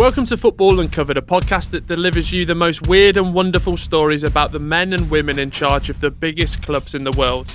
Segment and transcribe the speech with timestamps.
[0.00, 4.24] Welcome to Football Uncovered, a podcast that delivers you the most weird and wonderful stories
[4.24, 7.52] about the men and women in charge of the biggest clubs in the world.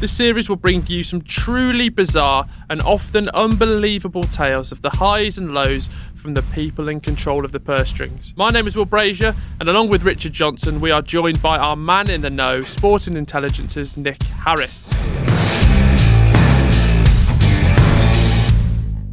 [0.00, 5.36] This series will bring you some truly bizarre and often unbelievable tales of the highs
[5.36, 8.32] and lows from the people in control of the purse strings.
[8.36, 11.74] My name is Will Brazier, and along with Richard Johnson, we are joined by our
[11.74, 14.86] man in the know, Sporting Intelligence's Nick Harris.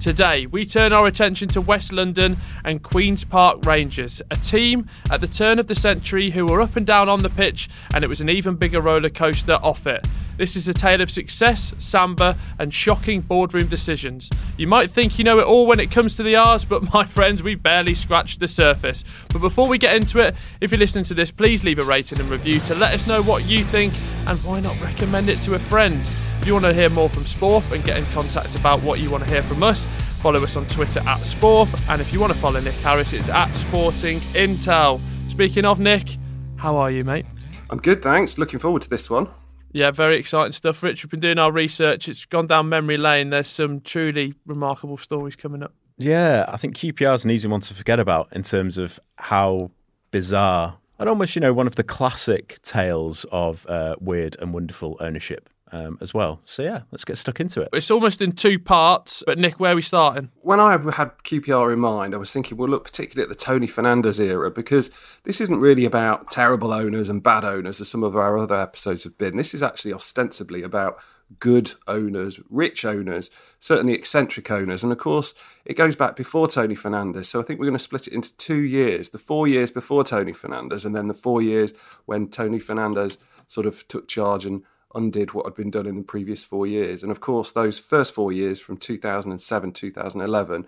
[0.05, 5.19] Today, we turn our attention to West London and Queen's Park Rangers, a team at
[5.19, 8.07] the turn of the century who were up and down on the pitch, and it
[8.07, 10.05] was an even bigger roller coaster off it.
[10.37, 14.29] This is a tale of success, samba, and shocking boardroom decisions.
[14.57, 17.05] You might think you know it all when it comes to the R's, but my
[17.05, 19.03] friends, we barely scratched the surface.
[19.29, 22.19] But before we get into it, if you're listening to this, please leave a rating
[22.19, 23.91] and review to let us know what you think,
[24.27, 26.05] and why not recommend it to a friend?
[26.45, 29.09] If you want to hear more from Sporf and get in contact about what you
[29.09, 29.85] want to hear from us,
[30.21, 31.73] follow us on Twitter at Sporf.
[31.89, 35.01] And if you want to follow Nick Harris, it's at Sporting Intel.
[35.27, 36.19] Speaking of Nick,
[36.57, 37.25] how are you, mate?
[37.71, 38.37] I'm good, thanks.
[38.37, 39.27] Looking forward to this one.
[39.71, 40.83] Yeah, very exciting stuff.
[40.83, 42.07] Rich, we've been doing our research.
[42.07, 43.31] It's gone down memory lane.
[43.31, 45.73] There's some truly remarkable stories coming up.
[45.97, 49.71] Yeah, I think QPR is an easy one to forget about in terms of how
[50.11, 54.95] bizarre and almost, you know, one of the classic tales of uh, weird and wonderful
[54.99, 56.41] ownership um, as well.
[56.45, 57.69] So yeah, let's get stuck into it.
[57.73, 60.29] It's almost in two parts, but Nick, where are we starting?
[60.41, 63.67] When I had QPR in mind, I was thinking, well, look, particularly at the Tony
[63.67, 64.91] Fernandes era, because
[65.23, 69.03] this isn't really about terrible owners and bad owners, as some of our other episodes
[69.03, 69.37] have been.
[69.37, 70.97] This is actually ostensibly about
[71.39, 74.83] good owners, rich owners, certainly eccentric owners.
[74.83, 75.33] And of course,
[75.65, 77.25] it goes back before Tony Fernandes.
[77.25, 80.03] So I think we're going to split it into two years the four years before
[80.03, 81.73] Tony Fernandes, and then the four years
[82.05, 84.63] when Tony Fernandes sort of took charge and
[84.95, 87.03] undid what had been done in the previous four years.
[87.03, 90.65] And of course, those first four years from 2007 2011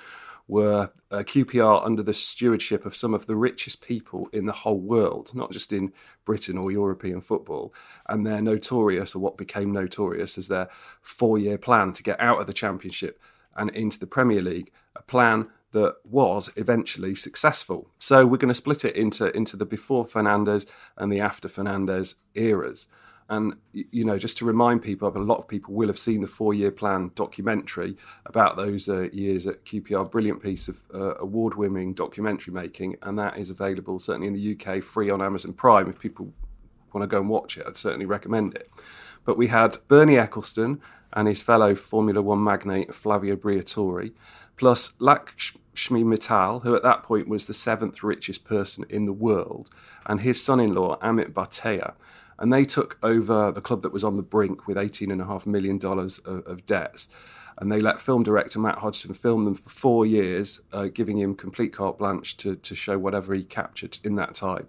[0.47, 4.79] were uh, QPR under the stewardship of some of the richest people in the whole
[4.79, 5.91] world, not just in
[6.23, 7.73] Britain or European football.
[8.07, 10.69] And they're notorious, or what became notorious, as their
[11.01, 13.19] four year plan to get out of the Championship
[13.55, 17.89] and into the Premier League, a plan that was eventually successful.
[17.99, 20.65] So we're going to split it into, into the before Fernandes
[20.95, 22.87] and the after Fernandes eras.
[23.29, 26.27] And you know, just to remind people, a lot of people will have seen the
[26.27, 30.09] four-year plan documentary about those uh, years at QPR.
[30.09, 34.81] Brilliant piece of uh, award-winning documentary making, and that is available certainly in the UK
[34.81, 35.89] free on Amazon Prime.
[35.89, 36.33] If people
[36.93, 38.69] want to go and watch it, I'd certainly recommend it.
[39.25, 40.79] But we had Bernie Ecclestone
[41.11, 44.13] and his fellow Formula One magnate Flavio Briatore,
[44.55, 49.69] plus Lakshmi Mittal, who at that point was the seventh richest person in the world,
[50.05, 51.95] and his son-in-law Amit Bhatia
[52.39, 56.47] and they took over the club that was on the brink with $18.5 million of,
[56.47, 57.09] of debts.
[57.59, 61.33] And they let film director Matt Hodgson film them for four years, uh, giving him
[61.33, 64.67] complete carte blanche to, to show whatever he captured in that time.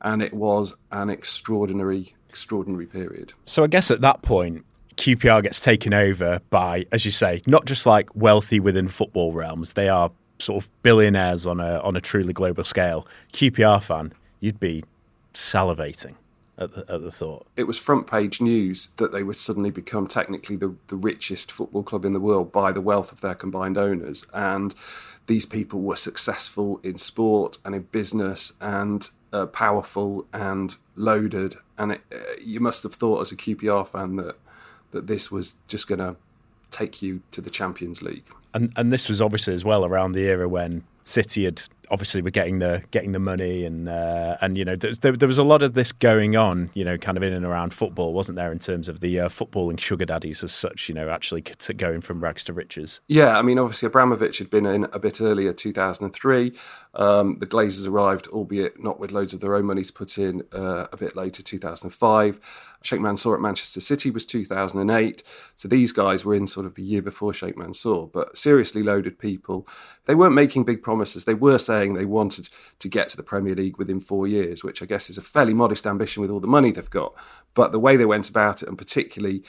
[0.00, 3.34] And it was an extraordinary, extraordinary period.
[3.44, 4.64] So I guess at that point,
[4.96, 9.74] QPR gets taken over by, as you say, not just like wealthy within football realms,
[9.74, 13.06] they are sort of billionaires on a on a truly global scale.
[13.34, 14.84] QPR fan, you'd be
[15.34, 16.14] salivating
[16.60, 17.46] at the, at the thought.
[17.56, 21.82] It was front page news that they would suddenly become technically the, the richest football
[21.82, 24.26] club in the world by the wealth of their combined owners.
[24.34, 24.74] And
[25.26, 31.56] these people were successful in sport and in business and uh, powerful and loaded.
[31.78, 34.36] And it, uh, you must have thought as a QPR fan that,
[34.90, 36.16] that this was just going to
[36.70, 38.26] take you to the Champions League.
[38.52, 42.30] And, and this was obviously as well around the era when City had obviously were
[42.30, 45.62] getting the getting the money and uh, and you know there, there, was a lot
[45.62, 48.58] of this going on you know kind of in and around football wasn't there in
[48.58, 51.42] terms of the uh, footballing sugar daddies as such you know actually
[51.76, 53.00] going from rags to riches?
[53.08, 56.52] Yeah I mean obviously Abramovich had been in a bit earlier 2003
[56.94, 60.42] um, the Glazers arrived albeit not with loads of their own money to put in
[60.52, 62.40] uh, a bit later 2005
[62.82, 65.22] Sheikh Mansour at Manchester City was 2008
[65.56, 68.06] so these guys were in sort of the year before Sheikh Mansour.
[68.06, 69.68] But seriously loaded people.
[70.06, 71.24] They weren't making big promises.
[71.24, 72.48] They were saying they wanted
[72.78, 75.52] to get to the Premier League within four years, which I guess is a fairly
[75.52, 77.14] modest ambition with all the money they've got.
[77.52, 79.42] But the way they went about it, and particularly,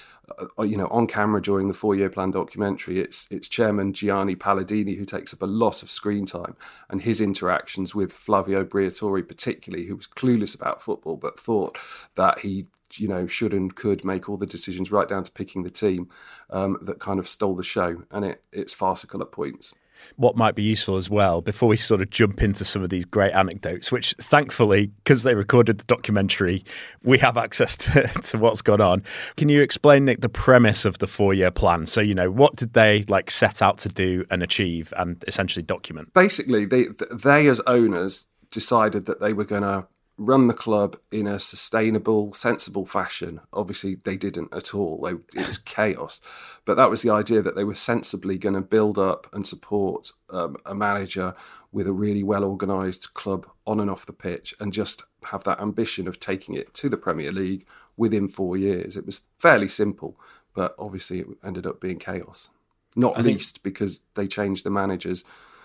[0.59, 5.05] you know, on camera during the four-year plan documentary, it's it's Chairman Gianni Paladini who
[5.05, 6.55] takes up a lot of screen time,
[6.89, 11.77] and his interactions with Flavio Briatore, particularly, who was clueless about football but thought
[12.15, 15.63] that he you know should and could make all the decisions right down to picking
[15.63, 16.09] the team
[16.49, 19.73] um, that kind of stole the show, and it it's farcical at points.
[20.15, 23.05] What might be useful as well before we sort of jump into some of these
[23.05, 26.63] great anecdotes, which thankfully, because they recorded the documentary,
[27.03, 29.03] we have access to, to what's gone on.
[29.37, 31.85] Can you explain, Nick, the premise of the four year plan?
[31.85, 35.63] So, you know, what did they like set out to do and achieve and essentially
[35.63, 36.13] document?
[36.13, 39.87] Basically, they, they as owners decided that they were going to
[40.21, 43.41] run the club in a sustainable, sensible fashion.
[43.51, 45.01] Obviously, they didn't at all.
[45.01, 46.21] They, it was chaos.
[46.63, 50.11] But that was the idea that they were sensibly going to build up and support
[50.29, 51.33] um, a manager
[51.71, 55.59] with a really well organised club on and off the pitch and just have that
[55.59, 57.65] ambition of taking it to the Premier League
[57.97, 58.95] within four years.
[58.95, 60.19] It was fairly simple,
[60.53, 62.51] but obviously it ended up being chaos.
[62.95, 63.63] Not I least think...
[63.63, 65.23] because they changed the managers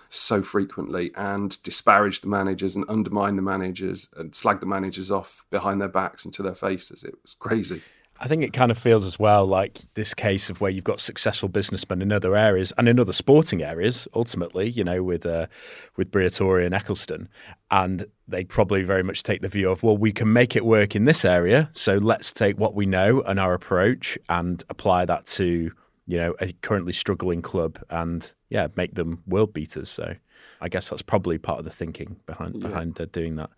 [0.09, 5.45] so frequently and disparage the managers and undermine the managers and slag the managers off
[5.49, 7.03] behind their backs and to their faces.
[7.03, 7.81] It was crazy.
[8.19, 10.99] I think it kind of feels as well like this case of where you've got
[10.99, 14.07] successful businessmen in other areas and in other sporting areas.
[14.13, 15.47] Ultimately, you know, with uh,
[15.95, 17.27] with Briatore and Ecclestone,
[17.69, 20.95] and they probably very much take the view of, well, we can make it work
[20.95, 25.25] in this area, so let's take what we know and our approach and apply that
[25.27, 25.71] to
[26.07, 29.89] you know, a currently struggling club and yeah, make them world beaters.
[29.89, 30.15] So
[30.59, 32.67] I guess that's probably part of the thinking behind yeah.
[32.67, 33.49] behind uh, doing that.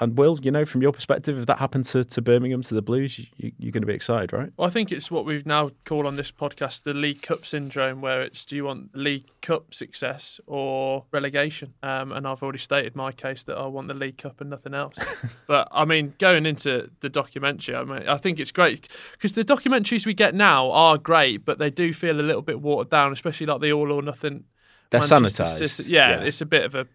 [0.00, 2.82] And Will, you know, from your perspective, if that happened to, to Birmingham, to the
[2.82, 4.52] Blues, you, are going to be excited, right?
[4.56, 8.00] Well, I think it's what we've now called on this podcast the League Cup syndrome,
[8.00, 11.74] where it's do you want League Cup success or relegation?
[11.82, 14.74] Um, and I've already stated my case that I want the League Cup and nothing
[14.74, 14.96] else.
[15.46, 19.44] but I mean, going into the documentary, I mean, I think it's great because the
[19.44, 23.12] documentaries we get now are great, but they do feel a little bit watered down,
[23.12, 24.44] especially like the All or Nothing
[24.90, 25.88] they're sanitized.
[25.88, 26.86] Yeah, yeah, it's a bit of a.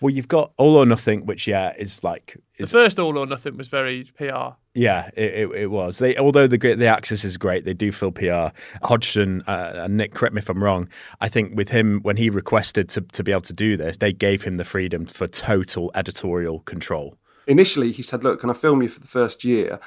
[0.00, 3.26] Well, you've got All or Nothing, which yeah is like is, the first All or
[3.26, 4.54] Nothing was very PR.
[4.74, 5.98] Yeah, it, it, it, was.
[5.98, 8.56] They although the the access is great, they do feel PR.
[8.82, 10.88] Hodgson uh, and Nick, correct me if I'm wrong.
[11.20, 14.12] I think with him when he requested to to be able to do this, they
[14.12, 17.18] gave him the freedom for total editorial control.
[17.46, 19.78] Initially, he said, "Look, can I film you for the first year?"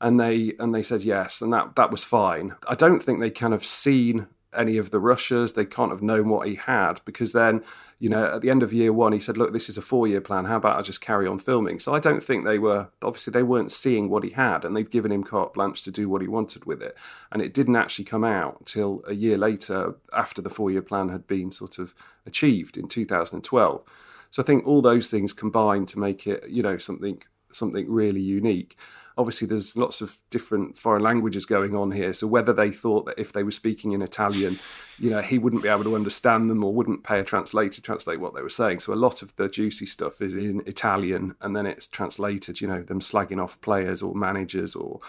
[0.00, 2.54] And they and they said yes, and that that was fine.
[2.68, 5.52] I don't think they kind of seen any of the rushes.
[5.52, 7.62] They can't have known what he had because then,
[7.98, 10.20] you know, at the end of year one, he said, "Look, this is a four-year
[10.20, 10.46] plan.
[10.46, 13.42] How about I just carry on filming?" So I don't think they were obviously they
[13.42, 16.28] weren't seeing what he had, and they'd given him carte blanche to do what he
[16.28, 16.96] wanted with it.
[17.32, 21.26] And it didn't actually come out till a year later, after the four-year plan had
[21.26, 21.94] been sort of
[22.26, 23.82] achieved in 2012.
[24.30, 28.20] So I think all those things combined to make it, you know, something something really
[28.20, 28.76] unique
[29.16, 32.12] obviously there's lots of different foreign languages going on here.
[32.12, 34.58] So whether they thought that if they were speaking in Italian,
[34.98, 37.82] you know, he wouldn't be able to understand them or wouldn't pay a translator to
[37.82, 38.80] translate what they were saying.
[38.80, 42.66] So a lot of the juicy stuff is in Italian and then it's translated, you
[42.66, 45.00] know, them slagging off players or managers or,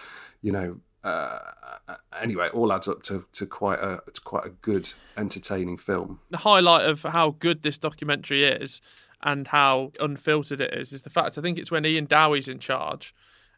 [0.42, 1.40] you know, uh,
[2.19, 6.19] anyway, it all adds up to, to quite a to quite a good, entertaining film.
[6.31, 8.81] The highlight of how good this documentary is
[9.22, 12.60] and how unfiltered it is is the fact I think it's when Ian Dowie's in
[12.60, 13.13] charge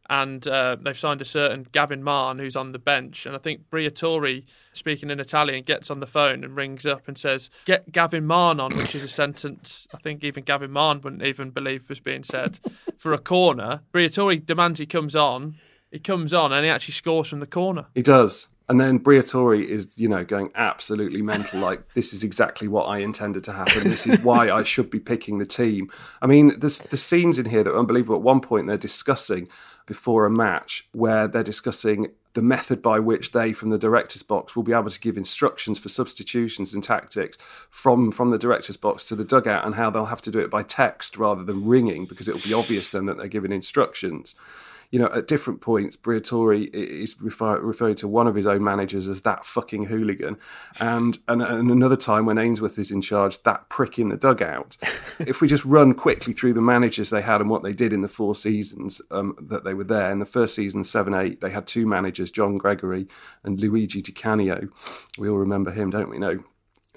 [0.10, 3.26] and uh, they've signed a certain Gavin Mahon who's on the bench.
[3.26, 7.18] And I think Briatore, speaking in Italian, gets on the phone and rings up and
[7.18, 11.24] says, "Get Gavin Mahon on," which is a sentence I think even Gavin Mahon wouldn't
[11.24, 12.60] even believe was being said
[12.98, 13.82] for a corner.
[13.94, 15.56] Briatore demands he comes on.
[15.92, 17.86] He comes on and he actually scores from the corner.
[17.96, 18.50] He does.
[18.70, 21.62] And then Briatore is, you know, going absolutely mental.
[21.62, 23.86] Like this is exactly what I intended to happen.
[23.86, 25.90] This is why I should be picking the team.
[26.22, 28.18] I mean, there's the scenes in here that are unbelievable.
[28.18, 29.48] At one point, they're discussing
[29.88, 34.56] before a match where they're discussing the method by which they from the director's box
[34.56, 37.36] will be able to give instructions for substitutions and tactics
[37.72, 40.52] from from the director's box to the dugout and how they'll have to do it
[40.52, 44.36] by text rather than ringing because it'll be obvious then that they're giving instructions
[44.90, 49.08] you know, at different points, Briatore is refer- referring to one of his own managers
[49.08, 50.38] as that fucking hooligan,
[50.80, 54.78] and, and and another time when Ainsworth is in charge, that prick in the dugout.
[55.20, 58.02] if we just run quickly through the managers they had and what they did in
[58.02, 61.50] the four seasons um, that they were there, in the first season, seven eight, they
[61.50, 63.08] had two managers, John Gregory
[63.44, 64.70] and Luigi De Canio.
[65.18, 66.18] We all remember him, don't we?
[66.18, 66.44] No,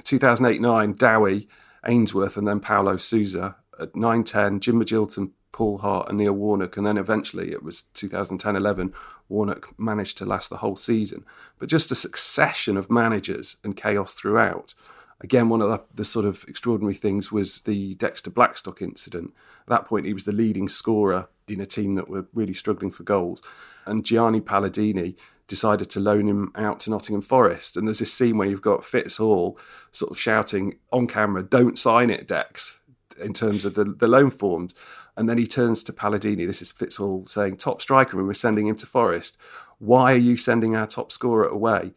[0.05, 1.49] 2008 9, Dowie,
[1.85, 3.57] Ainsworth, and then Paulo Sousa.
[3.81, 5.31] At 9 10, Jim Magilton
[5.61, 8.95] Paul Hart and Neil Warnock, and then eventually it was 2010 11.
[9.29, 11.27] Warnock managed to last the whole season,
[11.59, 14.73] but just a succession of managers and chaos throughout.
[15.21, 19.35] Again, one of the, the, sort of extraordinary things was the Dexter Blackstock incident.
[19.61, 22.91] At that point, he was the leading scorer in a team that were really struggling
[22.91, 23.43] for goals.
[23.85, 25.15] And Gianni Paladini
[25.47, 27.77] decided to loan him out to Nottingham Forest.
[27.77, 29.59] And there's this scene where you've got Fitz Hall
[29.93, 32.81] sort of shouting on camera, Don't sign it, Dex,
[33.23, 34.75] in terms of the, the loan forms.
[35.21, 36.47] And then he turns to Paladini.
[36.47, 39.37] This is Fitz Hall saying, top striker, and we're sending him to Forest.
[39.79, 41.93] Why are you sending our top scorer away?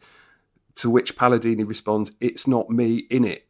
[0.74, 3.48] To which Paladini responds, It's not me in it.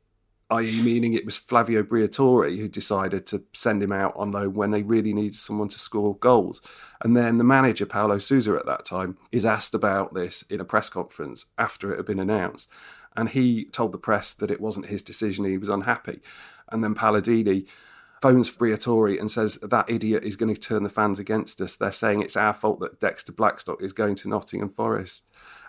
[0.48, 4.70] i.e., meaning it was Flavio Briatore who decided to send him out on loan when
[4.70, 6.60] they really needed someone to score goals.
[7.02, 10.64] And then the manager, Paulo Sousa, at that time, is asked about this in a
[10.64, 12.70] press conference after it had been announced.
[13.16, 16.20] And he told the press that it wasn't his decision, he was unhappy.
[16.70, 17.66] And then Paladini
[18.24, 21.76] phones Briatore and says that idiot is going to turn the fans against us.
[21.76, 25.26] They're saying it's our fault that Dexter Blackstock is going to Nottingham Forest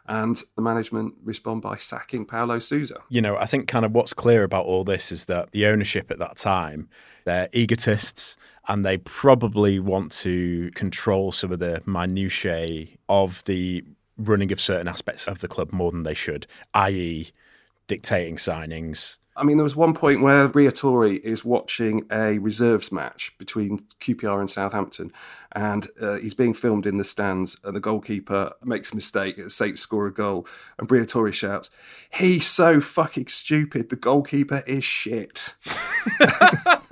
[0.07, 2.99] and the management respond by sacking Paulo Sousa.
[3.09, 6.09] You know, I think kind of what's clear about all this is that the ownership
[6.09, 6.87] at that time,
[7.25, 8.37] they're egotists
[8.69, 13.83] and they probably want to control some of the minutiae of the
[14.17, 17.33] running of certain aspects of the club more than they should, i.e.,
[17.87, 23.33] dictating signings, I mean, there was one point where Briatore is watching a reserves match
[23.37, 25.11] between QPR and Southampton,
[25.51, 29.81] and uh, he's being filmed in the stands, and the goalkeeper makes a mistake, Saints
[29.81, 30.47] score a goal,
[30.79, 31.69] and Briatore shouts,
[32.13, 33.89] "He's so fucking stupid.
[33.89, 35.53] The goalkeeper is shit."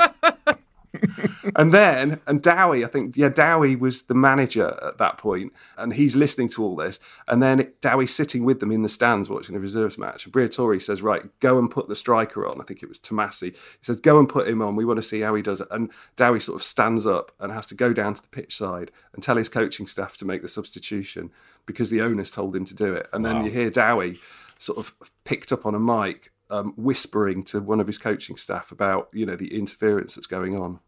[1.56, 5.94] and then, and Dowie, I think, yeah, Dowie was the manager at that point, and
[5.94, 7.00] he's listening to all this.
[7.28, 10.26] And then Dowie's sitting with them in the stands watching the reserves match.
[10.26, 12.62] And Briatore says, Right, go and put the striker on.
[12.62, 13.54] I think it was Tommasi.
[13.54, 14.76] He says, Go and put him on.
[14.76, 15.68] We want to see how he does it.
[15.72, 18.92] And Dowie sort of stands up and has to go down to the pitch side
[19.14, 21.32] and tell his coaching staff to make the substitution
[21.66, 23.08] because the owners told him to do it.
[23.14, 23.46] And then wow.
[23.46, 24.20] you hear Dowie
[24.60, 28.72] sort of picked up on a mic um, whispering to one of his coaching staff
[28.72, 30.80] about you know the interference that's going on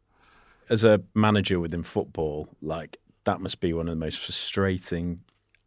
[0.70, 5.22] as a manager within football, like that must be one of the most frustrating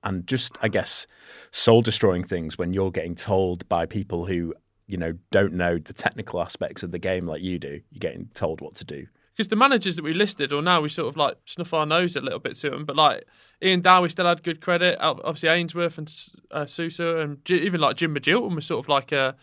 [0.04, 1.06] and just, I guess,
[1.50, 4.54] soul destroying things when you're getting told by people who,
[4.86, 7.80] you know, don't know the technical aspects of the game like you do.
[7.90, 9.06] You're getting told what to do.
[9.36, 12.16] Because the managers that we listed, or now we sort of like snuff our nose
[12.16, 13.24] a little bit to them, but like
[13.62, 14.98] Ian Dowie still had good credit.
[15.00, 16.12] Obviously, Ainsworth and
[16.50, 19.36] uh, Sousa, and even like Jim Magilton was sort of like a,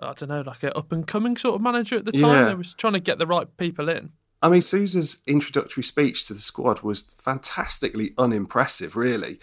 [0.00, 2.34] I don't know, like an up and coming sort of manager at the time.
[2.34, 2.44] Yeah.
[2.48, 4.12] They was trying to get the right people in.
[4.42, 9.38] I mean, Sousa's introductory speech to the squad was fantastically unimpressive, really.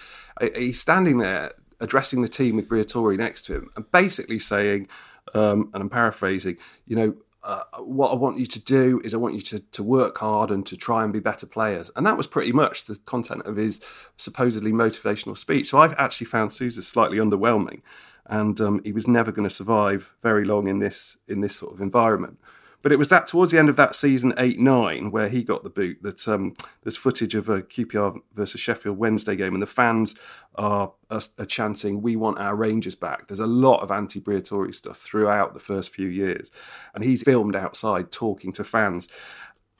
[0.56, 4.90] He's standing there addressing the team with Briatore next to him and basically saying,
[5.34, 9.18] um, and I'm paraphrasing, you know, uh, what I want you to do is I
[9.18, 11.90] want you to, to work hard and to try and be better players.
[11.96, 13.80] And that was pretty much the content of his
[14.18, 15.70] supposedly motivational speech.
[15.70, 17.82] So I've actually found Sousa slightly underwhelming.
[18.30, 21.74] And um, he was never going to survive very long in this in this sort
[21.74, 22.38] of environment.
[22.82, 25.64] But it was that towards the end of that season, eight nine, where he got
[25.64, 26.02] the boot.
[26.02, 30.16] That um, there's footage of a QPR versus Sheffield Wednesday game, and the fans
[30.56, 34.98] are, are, are chanting, "We want our Rangers back." There's a lot of anti-Briatore stuff
[34.98, 36.52] throughout the first few years,
[36.94, 39.10] and he's filmed outside talking to fans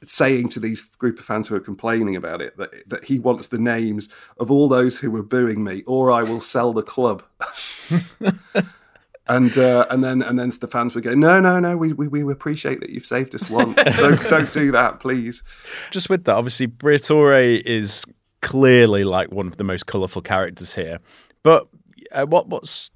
[0.06, 3.46] saying to these group of fans who are complaining about it that that he wants
[3.46, 7.22] the names of all those who were booing me, or I will sell the club.
[9.30, 12.08] and uh, and then and then the fans would go, no, no, no, we, we,
[12.08, 13.76] we appreciate that you've saved us once.
[13.96, 15.42] don't, don't do that, please.
[15.90, 18.04] Just with that, obviously, Briatore is
[18.42, 20.98] clearly like one of the most colourful characters here.
[21.42, 21.68] But
[22.12, 22.90] uh, what what's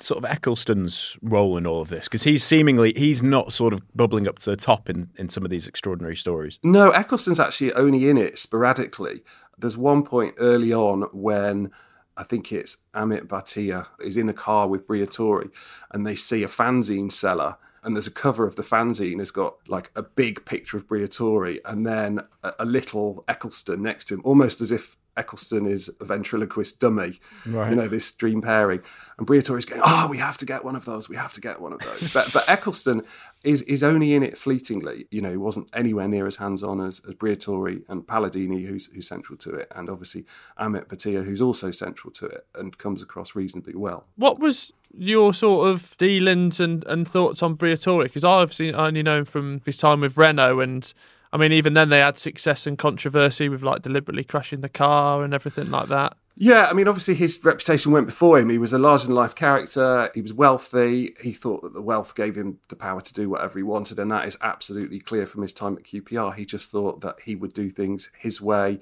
[0.00, 2.04] sort of Ecclestone's role in all of this?
[2.04, 5.44] Because he's seemingly he's not sort of bubbling up to the top in in some
[5.44, 6.58] of these extraordinary stories.
[6.62, 9.22] No, Ecclestone's actually only in it sporadically.
[9.56, 11.70] There's one point early on when
[12.18, 15.50] I think it's Amit Bhatia is in a car with Briatore
[15.92, 19.56] and they see a fanzine seller and there's a cover of the fanzine has got
[19.68, 24.20] like a big picture of Briatore and then a, a little Ecclestone next to him,
[24.24, 27.70] almost as if Ecclestone is a ventriloquist dummy, right.
[27.70, 28.80] you know, this dream pairing.
[29.18, 31.40] And Briatore is going, oh, we have to get one of those, we have to
[31.40, 32.12] get one of those.
[32.12, 33.04] but, but Ecclestone
[33.44, 35.06] is, is only in it fleetingly.
[35.10, 38.86] You know, he wasn't anywhere near as hands on as, as Briatore and Paladini, who's,
[38.86, 40.24] who's central to it, and obviously
[40.58, 44.06] Amit Bhatia, who's also central to it and comes across reasonably well.
[44.16, 48.04] What was your sort of dealings and, and thoughts on Briatore?
[48.04, 50.92] Because I obviously only know him from his time with Renault and
[51.32, 55.22] I mean, even then they had success and controversy with like deliberately crashing the car
[55.22, 56.16] and everything like that.
[56.40, 58.48] Yeah, I mean, obviously his reputation went before him.
[58.48, 60.08] He was a larger than life character.
[60.14, 61.16] He was wealthy.
[61.20, 64.08] He thought that the wealth gave him the power to do whatever he wanted, and
[64.12, 66.36] that is absolutely clear from his time at QPR.
[66.36, 68.78] He just thought that he would do things his way,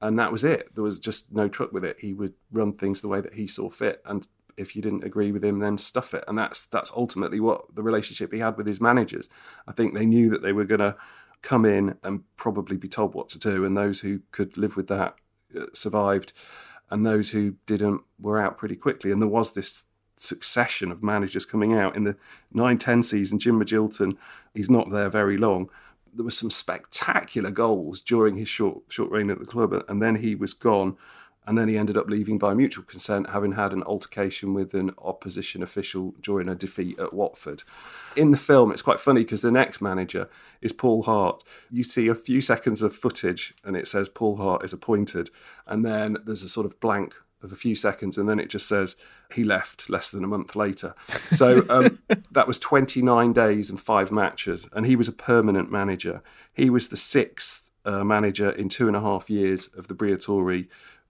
[0.00, 0.74] and that was it.
[0.74, 1.98] There was just no truck with it.
[2.00, 5.30] He would run things the way that he saw fit, and if you didn't agree
[5.30, 6.24] with him, then stuff it.
[6.26, 9.28] And that's that's ultimately what the relationship he had with his managers.
[9.68, 10.96] I think they knew that they were going to
[11.42, 14.86] come in and probably be told what to do, and those who could live with
[14.86, 15.16] that
[15.54, 16.32] uh, survived,
[16.90, 19.10] and those who didn't were out pretty quickly.
[19.10, 19.84] And there was this
[20.16, 22.16] succession of managers coming out in the
[22.54, 23.38] 9-10 season.
[23.38, 24.16] Jim Magilton,
[24.54, 25.68] he's not there very long.
[26.12, 30.16] There were some spectacular goals during his short short reign at the club, and then
[30.16, 30.96] he was gone.
[31.46, 34.92] And then he ended up leaving by mutual consent, having had an altercation with an
[34.98, 37.62] opposition official during a defeat at Watford.
[38.16, 40.28] In the film, it's quite funny because the next manager
[40.60, 41.42] is Paul Hart.
[41.70, 45.30] You see a few seconds of footage, and it says Paul Hart is appointed,
[45.66, 48.66] and then there's a sort of blank of a few seconds, and then it just
[48.66, 48.96] says
[49.34, 50.94] he left less than a month later.
[51.30, 51.98] So um,
[52.32, 56.22] that was 29 days and five matches, and he was a permanent manager.
[56.52, 60.44] He was the sixth uh, manager in two and a half years of the Briatore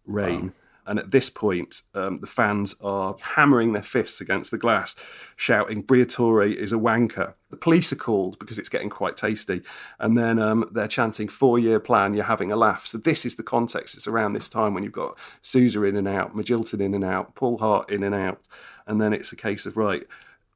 [0.06, 0.46] reign.
[0.46, 0.52] Wow.
[0.87, 4.94] And at this point, um, the fans are hammering their fists against the glass,
[5.34, 7.34] shouting, Briatore is a wanker.
[7.49, 9.62] The police are called because it's getting quite tasty.
[9.99, 12.87] And then um, they're chanting, four year plan, you're having a laugh.
[12.87, 13.96] So this is the context.
[13.96, 17.34] It's around this time when you've got Sousa in and out, Magilton in and out,
[17.34, 18.40] Paul Hart in and out.
[18.87, 20.04] And then it's a case of, right,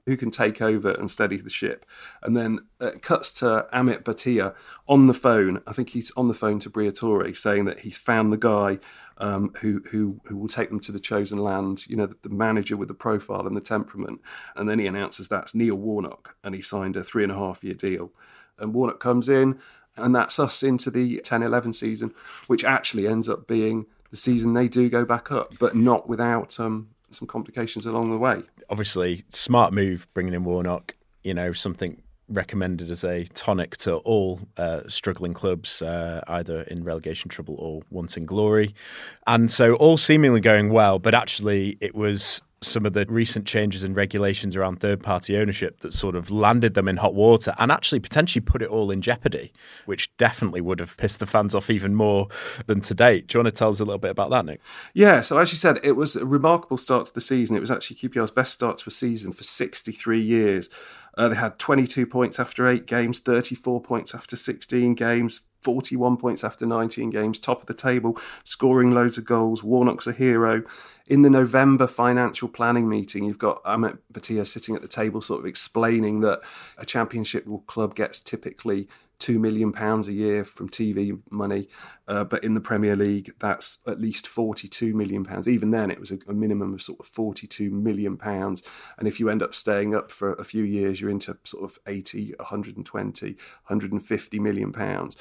[0.08, 1.84] who can take over and steady the ship.
[2.22, 4.54] And then it cuts to Amit Bhatia
[4.88, 5.60] on the phone.
[5.66, 8.78] I think he's on the phone to Briatore saying that he's found the guy
[9.18, 12.30] um, who, who, who will take them to the chosen land, you know, the, the,
[12.30, 14.22] manager with the profile and the temperament.
[14.56, 17.62] And then he announces that's Neil Warnock and he signed a three and a half
[17.62, 18.10] year deal.
[18.58, 19.58] And Warnock comes in
[19.94, 22.14] and that's us into the 10 11 season,
[22.46, 26.58] which actually ends up being the season they do go back up, but not without
[26.58, 28.44] um, some complications along the way.
[28.70, 30.94] Obviously, smart move bringing in Warnock.
[31.24, 36.84] You know, something recommended as a tonic to all uh, struggling clubs, uh, either in
[36.84, 38.74] relegation trouble or wanting glory.
[39.26, 43.84] And so, all seemingly going well, but actually, it was some of the recent changes
[43.84, 47.70] in regulations around third party ownership that sort of landed them in hot water and
[47.70, 49.52] actually potentially put it all in jeopardy,
[49.86, 52.28] which definitely would have pissed the fans off even more
[52.66, 53.28] than to date.
[53.28, 54.60] Do you want to tell us a little bit about that, Nick?
[54.94, 57.56] Yeah, so as you said, it was a remarkable start to the season.
[57.56, 60.68] It was actually QPR's best start to a season for 63 years.
[61.16, 66.44] Uh, they had 22 points after eight games, 34 points after 16 games, 41 points
[66.44, 69.62] after 19 games, top of the table, scoring loads of goals.
[69.62, 70.62] Warnock's a hero.
[71.06, 75.40] In the November financial planning meeting, you've got Amit Bhatia sitting at the table, sort
[75.40, 76.40] of explaining that
[76.76, 78.88] a championship club gets typically
[79.18, 81.68] two million pounds a year from TV money,
[82.06, 85.48] uh, but in the Premier League, that's at least forty-two million pounds.
[85.48, 88.62] Even then, it was a, a, minimum of sort of forty-two million pounds.
[88.96, 91.78] And if you end up staying up for a few years, you're into sort of
[91.86, 95.16] 80, 120, 150 million pounds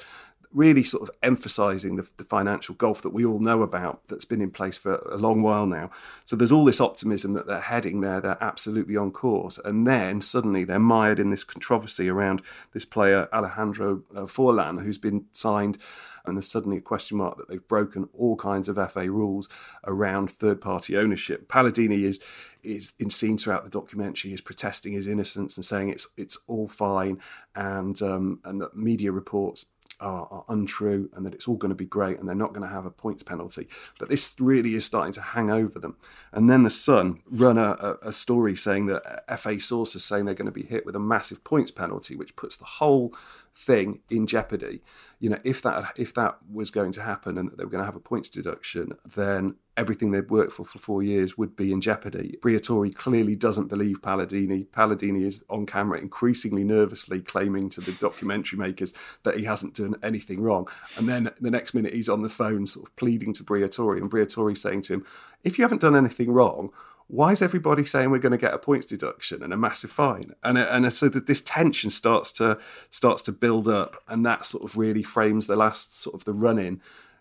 [0.52, 4.40] really sort of emphasizing the, the, financial gulf that we all know about that's been
[4.40, 5.90] in place for a long while now.
[6.24, 9.58] So there's all this optimism that they're heading there, they're absolutely on course.
[9.64, 14.98] And then suddenly they're mired in this controversy around this player, Alejandro uh, Faurlín, who's
[14.98, 15.78] been signed.
[16.24, 19.48] And there's suddenly a question mark that they've broken all kinds of FA rules
[19.86, 21.48] around third party ownership.
[21.48, 22.20] Paladini is
[22.62, 26.68] is in scenes throughout the documentary is protesting his innocence and saying it's it's all
[26.68, 27.20] fine
[27.54, 29.66] and um, and that media reports
[30.00, 32.66] are, are, untrue and that it's all going to be great and they're not going
[32.66, 33.68] to have a points penalty.
[33.98, 35.96] But this really is starting to hang over them.
[36.32, 40.34] And then the Sun run a, a, story saying that uh, FA sources saying they're
[40.34, 43.14] going to be hit with a massive points penalty, which puts the whole
[43.54, 44.82] thing in jeopardy.
[45.20, 47.82] You know, if that if that was going to happen and that they were going
[47.82, 51.72] to have a points deduction, then everything they'd worked for for four years would be
[51.72, 52.38] in jeopardy.
[52.42, 54.66] Briatore clearly doesn't believe Paladini.
[54.68, 58.92] Paladini is on camera increasingly nervously claiming to the documentary makers
[59.24, 60.68] that he hasn't done anything wrong.
[60.96, 64.10] And then the next minute he's on the phone sort of pleading to Briatore and
[64.10, 65.06] Briatore saying to him,
[65.42, 66.70] if you haven't done anything wrong,
[67.08, 70.34] why is everybody saying we're going to get a points deduction and a massive fine?
[70.44, 72.58] And and so that this tension starts to
[72.90, 76.34] starts to build up, and that sort of really frames the last sort of the
[76.34, 76.80] run in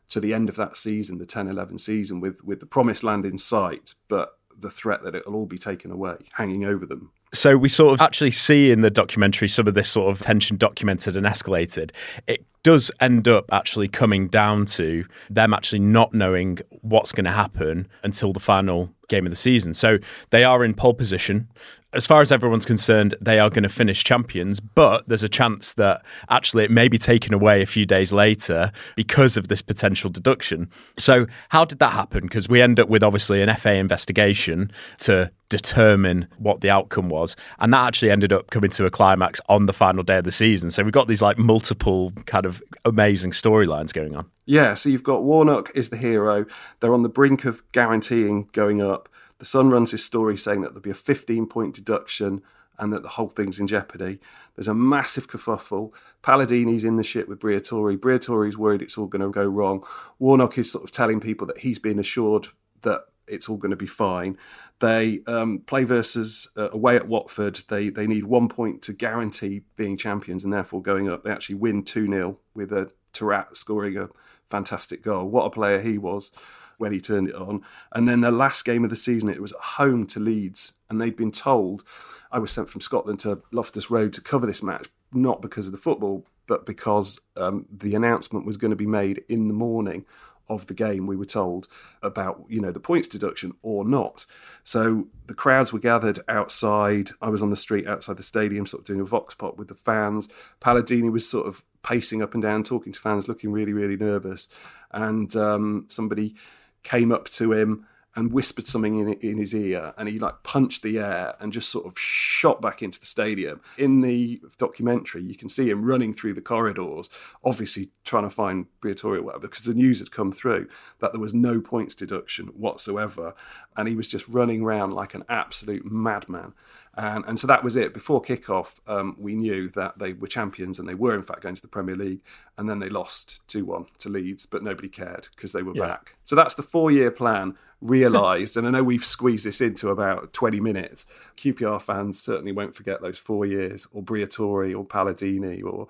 [0.10, 3.38] to the end of that season, the 10-11 season, with with the promised land in
[3.38, 7.12] sight, but the threat that it'll all be taken away hanging over them.
[7.34, 10.58] So we sort of actually see in the documentary some of this sort of tension
[10.58, 11.92] documented and escalated.
[12.26, 17.32] It does end up actually coming down to them actually not knowing what's going to
[17.32, 19.74] happen until the final game of the season.
[19.74, 20.00] So
[20.32, 21.48] they are in pole position.
[21.94, 25.74] As far as everyone's concerned, they are going to finish champions, but there's a chance
[25.76, 30.10] that actually it may be taken away a few days later because of this potential
[30.10, 30.70] deduction.
[30.98, 32.24] So, how did that happen?
[32.24, 34.70] Because we end up with obviously an FA investigation
[35.00, 37.38] to determine what the outcome was.
[37.60, 40.32] And that actually ended up coming to a climax on the final day of the
[40.32, 40.70] season.
[40.70, 44.30] So we've got these like multiple kind of amazing storylines going on.
[44.46, 46.46] Yeah, so you've got Warnock is the hero.
[46.82, 49.08] They're on the brink of guaranteeing going up.
[49.40, 52.42] The Sun runs his story saying that there'll be a 15 point deduction
[52.80, 54.20] and that the whole thing's in jeopardy.
[54.56, 55.92] There's a massive kerfuffle.
[56.24, 57.98] Paladini's in the shit with Briatore.
[57.98, 59.84] Briatore's worried it's all going to go wrong.
[60.20, 62.48] Warnock is sort of telling people that he's been assured
[62.82, 64.38] that it's all going to be fine.
[64.80, 67.62] They um, play versus uh, away at Watford.
[67.68, 71.24] They they need one point to guarantee being champions and therefore going up.
[71.24, 74.10] They actually win 2 0 with a Taarabt scoring a
[74.50, 75.28] fantastic goal.
[75.28, 76.32] What a player he was
[76.78, 77.62] when he turned it on.
[77.92, 81.02] And then the last game of the season, it was at home to Leeds, and
[81.02, 81.84] they'd been told
[82.32, 85.72] I was sent from Scotland to Loftus Road to cover this match, not because of
[85.72, 90.06] the football, but because um, the announcement was going to be made in the morning
[90.50, 91.68] of the game we were told
[92.02, 94.26] about you know the points deduction or not.
[94.64, 97.10] So the crowds were gathered outside.
[97.22, 99.68] I was on the street outside the stadium sort of doing a vox pop with
[99.68, 100.30] the fans.
[100.62, 104.48] Paladini was sort of pacing up and down talking to fans looking really really nervous.
[104.92, 106.36] And um, somebody
[106.84, 107.86] came up to him
[108.18, 111.70] and whispered something in, in his ear and he like punched the air and just
[111.70, 113.62] sort of shot back into the stadium.
[113.78, 117.12] In the documentary you can see him running through the corridors
[117.44, 120.68] obviously trying to find Briatore or whatever because the news had come through
[121.00, 123.36] that there was no points deduction whatsoever
[123.76, 126.54] and he was just running around like an absolute madman
[126.98, 127.94] and, and so that was it.
[127.94, 131.54] Before kickoff, um, we knew that they were champions and they were, in fact, going
[131.54, 132.22] to the Premier League.
[132.58, 135.88] And then they lost 2 1 to Leeds, but nobody cared because they were yeah.
[135.88, 136.16] back.
[136.24, 138.58] So that's the four year plan realised.
[138.58, 141.06] and I know we've squeezed this into about 20 minutes.
[141.38, 145.88] QPR fans certainly won't forget those four years, or Briatore, or Paladini, or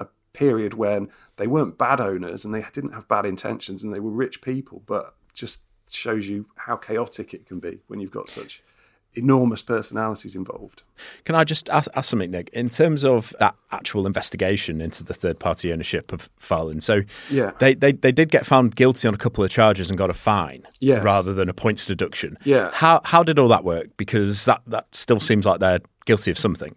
[0.00, 4.00] a period when they weren't bad owners and they didn't have bad intentions and they
[4.00, 8.28] were rich people, but just shows you how chaotic it can be when you've got
[8.28, 8.64] such
[9.14, 10.82] enormous personalities involved.
[11.24, 12.50] Can I just ask, ask, something, Nick?
[12.52, 17.52] In terms of that actual investigation into the third party ownership of Faurlín, so yeah.
[17.58, 20.14] they, they, they did get found guilty on a couple of charges and got a
[20.14, 21.02] fine yes.
[21.02, 22.38] rather than a points deduction.
[22.44, 22.70] Yeah.
[22.72, 23.88] How, how did all that work?
[23.96, 26.74] Because that, that still seems like they're guilty of something.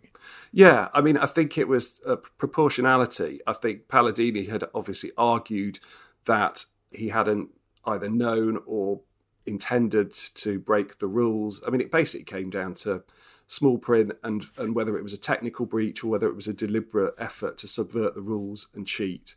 [0.52, 3.40] Yeah, I mean, I think it was uh, proportionality.
[3.48, 5.80] I think Paladini had obviously argued
[6.26, 7.50] that he hadn't
[7.86, 9.02] either known or
[9.46, 11.62] intended to break the rules.
[11.66, 13.04] I mean, it basically came down to
[13.48, 16.54] small print and and whether it was a technical breach or whether it was a
[16.54, 19.36] deliberate effort to subvert the rules and cheat.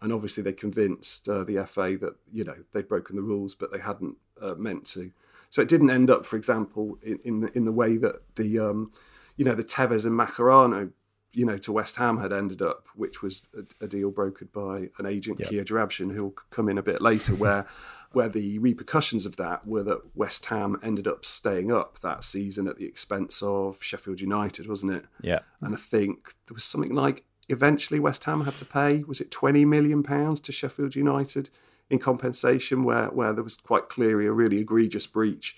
[0.00, 3.72] And obviously, they convinced uh, the FA that you know they'd broken the rules, but
[3.72, 5.10] they hadn't uh, meant to.
[5.48, 8.58] So it didn't end up, for example, in in the, in the way that the
[8.58, 8.92] um,
[9.36, 10.90] you know the Tevez and Mascherano
[11.36, 14.88] you know, to West Ham had ended up, which was a, a deal brokered by
[14.98, 15.50] an agent, yep.
[15.50, 17.66] Kia Joorabchian, who'll come in a bit later, where
[18.16, 22.66] where the repercussions of that were that West Ham ended up staying up that season
[22.66, 25.04] at the expense of Sheffield United, wasn't it?
[25.20, 25.40] Yeah.
[25.60, 29.30] And I think there was something like eventually West Ham had to pay, was it
[29.30, 31.50] 20 million pounds to Sheffield United
[31.90, 35.54] in compensation where where there was quite clearly a really egregious breach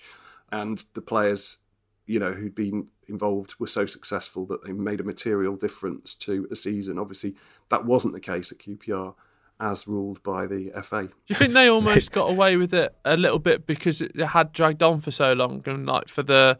[0.51, 1.59] and the players
[2.07, 6.45] you know who'd been involved were so successful that they made a material difference to
[6.51, 6.99] a season.
[6.99, 7.35] Obviously,
[7.69, 9.15] that wasn't the case at QPR
[9.59, 11.03] as ruled by the FA.
[11.03, 14.53] Do you think they almost got away with it a little bit because it had
[14.53, 16.57] dragged on for so long and like for the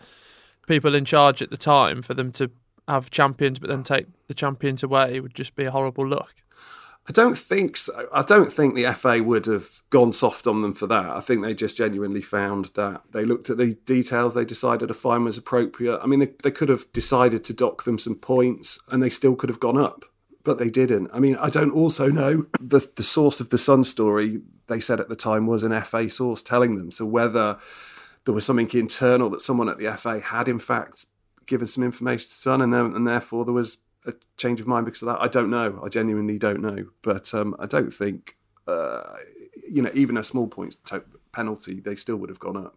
[0.68, 2.52] people in charge at the time for them to
[2.88, 6.34] have champions but then take the champions away would just be a horrible look.
[7.08, 8.08] I don't think so.
[8.14, 11.06] I don't think the FA would have gone soft on them for that.
[11.06, 14.94] I think they just genuinely found that they looked at the details, they decided a
[14.94, 16.00] fine was appropriate.
[16.04, 19.36] I mean, they, they could have decided to dock them some points and they still
[19.36, 20.06] could have gone up
[20.50, 21.12] but they didn't.
[21.14, 24.42] I mean, I don't also know the the source of the Sun story.
[24.66, 26.90] They said at the time was an FA source telling them.
[26.90, 27.60] So whether
[28.26, 31.06] there was something internal that someone at the FA had in fact
[31.46, 34.88] given some information to Sun, and then, and therefore there was a change of mind
[34.88, 35.22] because of that.
[35.22, 35.80] I don't know.
[35.86, 36.88] I genuinely don't know.
[37.04, 38.36] But um, I don't think
[38.68, 39.18] uh,
[39.70, 40.78] you know even a small point
[41.32, 42.76] penalty they still would have gone up.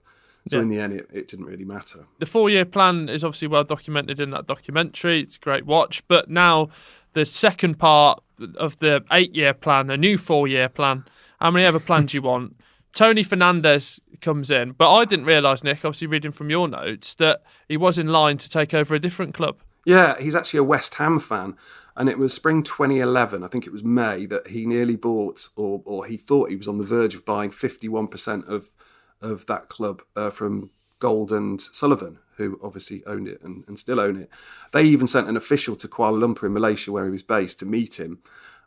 [0.49, 0.63] So yeah.
[0.63, 2.07] in the end, it, it didn't really matter.
[2.19, 5.21] The four-year plan is obviously well documented in that documentary.
[5.21, 6.03] It's a great watch.
[6.09, 6.69] But now
[7.13, 8.23] the second part
[8.57, 11.05] of the eight year plan, a new four year plan.
[11.41, 12.57] How many other plans you want?
[12.93, 17.43] Tony Fernandes comes in, but I didn't realise, Nick, obviously reading from your notes, that
[17.67, 19.61] he was in line to take over a different club.
[19.85, 21.57] Yeah, he's actually a West Ham fan.
[21.97, 25.83] And it was spring 2011, I think it was May, that he nearly bought, or,
[25.85, 28.75] or he thought he was on the verge of buying 51% of,
[29.23, 34.01] of that club uh, from Gold and Sullivan, who obviously owned it and, and still
[34.01, 34.31] own it.
[34.73, 37.67] They even sent an official to Kuala Lumpur in Malaysia, where he was based, to
[37.67, 38.19] meet him.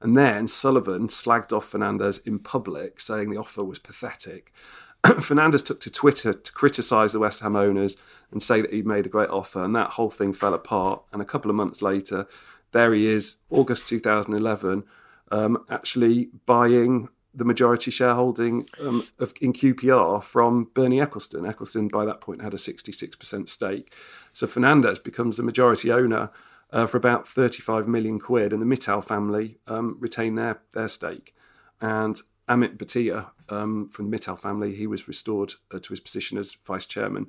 [0.01, 4.51] And then Sullivan slagged off Fernandes in public, saying the offer was pathetic.
[5.03, 7.95] Fernandes took to Twitter to criticise the West Ham owners
[8.31, 11.03] and say that he'd made a great offer, and that whole thing fell apart.
[11.13, 12.27] And a couple of months later,
[12.71, 14.83] there he is, August 2011,
[15.31, 21.51] um, actually buying the majority shareholding um, of, in QPR from Bernie Ecclestone.
[21.51, 23.93] Ecclestone, by that point, had a 66% stake.
[24.33, 26.31] So Fernandes becomes the majority owner
[26.71, 31.35] uh, for about 35 million quid, and the Mittal family um, retain their, their stake.
[31.81, 36.37] And Amit Bhatia um, from the Mittal family, he was restored uh, to his position
[36.37, 37.27] as vice chairman.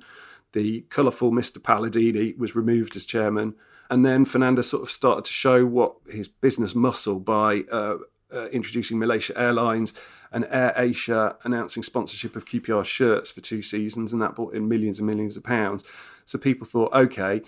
[0.53, 1.59] The colourful Mr.
[1.59, 3.55] Paladini was removed as chairman.
[3.89, 7.97] And then Fernandes sort of started to show what his business muscle by uh,
[8.33, 9.93] uh, introducing Malaysia Airlines
[10.31, 14.67] and Air Asia announcing sponsorship of QPR shirts for two seasons, and that brought in
[14.67, 15.83] millions and millions of pounds.
[16.25, 17.41] So people thought, okay,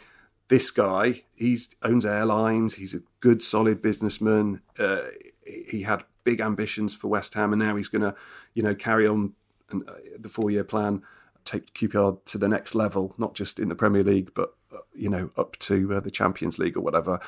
[0.47, 4.61] this guy, he owns airlines, he's a good, solid businessman.
[4.77, 5.01] Uh,
[5.45, 8.15] he had big ambitions for West Ham, and now he's going to,
[8.53, 9.33] you know, carry on
[9.73, 11.03] uh, the four-year plan,
[11.45, 15.09] take QPR to the next level, not just in the Premier League, but uh, you
[15.09, 17.19] know, up to uh, the Champions League or whatever.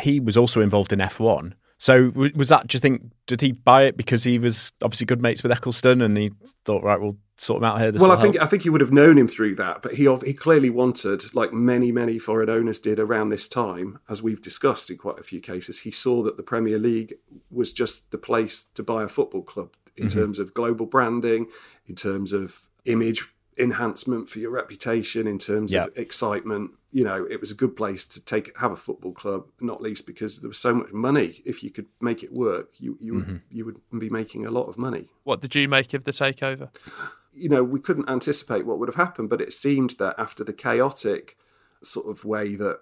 [0.00, 1.54] He was also involved in F1.
[1.78, 2.66] So was that?
[2.66, 6.04] Do you think did he buy it because he was obviously good mates with Ecclestone
[6.04, 6.30] and he
[6.64, 7.92] thought, right, we'll sort him out here?
[7.92, 8.46] well, I think help?
[8.46, 11.52] I think he would have known him through that, but he he clearly wanted, like
[11.52, 15.40] many many foreign owners did around this time, as we've discussed in quite a few
[15.40, 15.80] cases.
[15.80, 17.14] He saw that the Premier League
[17.48, 20.18] was just the place to buy a football club in mm-hmm.
[20.18, 21.46] terms of global branding,
[21.86, 23.28] in terms of image
[23.58, 25.88] enhancement for your reputation in terms yep.
[25.88, 26.72] of excitement.
[26.90, 30.06] You know, it was a good place to take have a football club, not least
[30.06, 31.42] because there was so much money.
[31.44, 33.32] If you could make it work, you you mm-hmm.
[33.32, 35.08] would you would be making a lot of money.
[35.24, 36.70] What did you make of the takeover?
[37.34, 40.52] You know, we couldn't anticipate what would have happened, but it seemed that after the
[40.52, 41.36] chaotic
[41.84, 42.80] sort of way that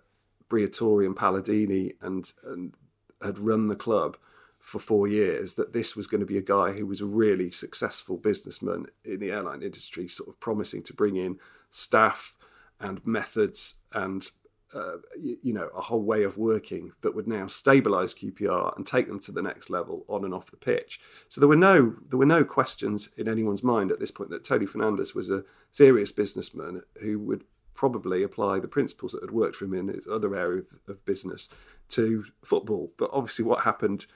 [0.49, 2.73] Briatore and Paladini and and
[3.21, 4.17] had run the club,
[4.66, 7.52] for four years that this was going to be a guy who was a really
[7.52, 11.38] successful businessman in the airline industry, sort of promising to bring in
[11.70, 12.35] staff
[12.81, 14.29] and methods and
[14.74, 19.07] uh, you, know a whole way of working that would now stabilize QPR and take
[19.07, 21.00] them to the next level on and off the pitch.
[21.29, 24.42] So there were no there were no questions in anyone's mind at this point that
[24.42, 29.55] Tony Fernandes was a serious businessman who would probably apply the principles that had worked
[29.55, 31.48] for him in his other area of, of business
[31.90, 32.90] to football.
[32.96, 34.07] But obviously, what happened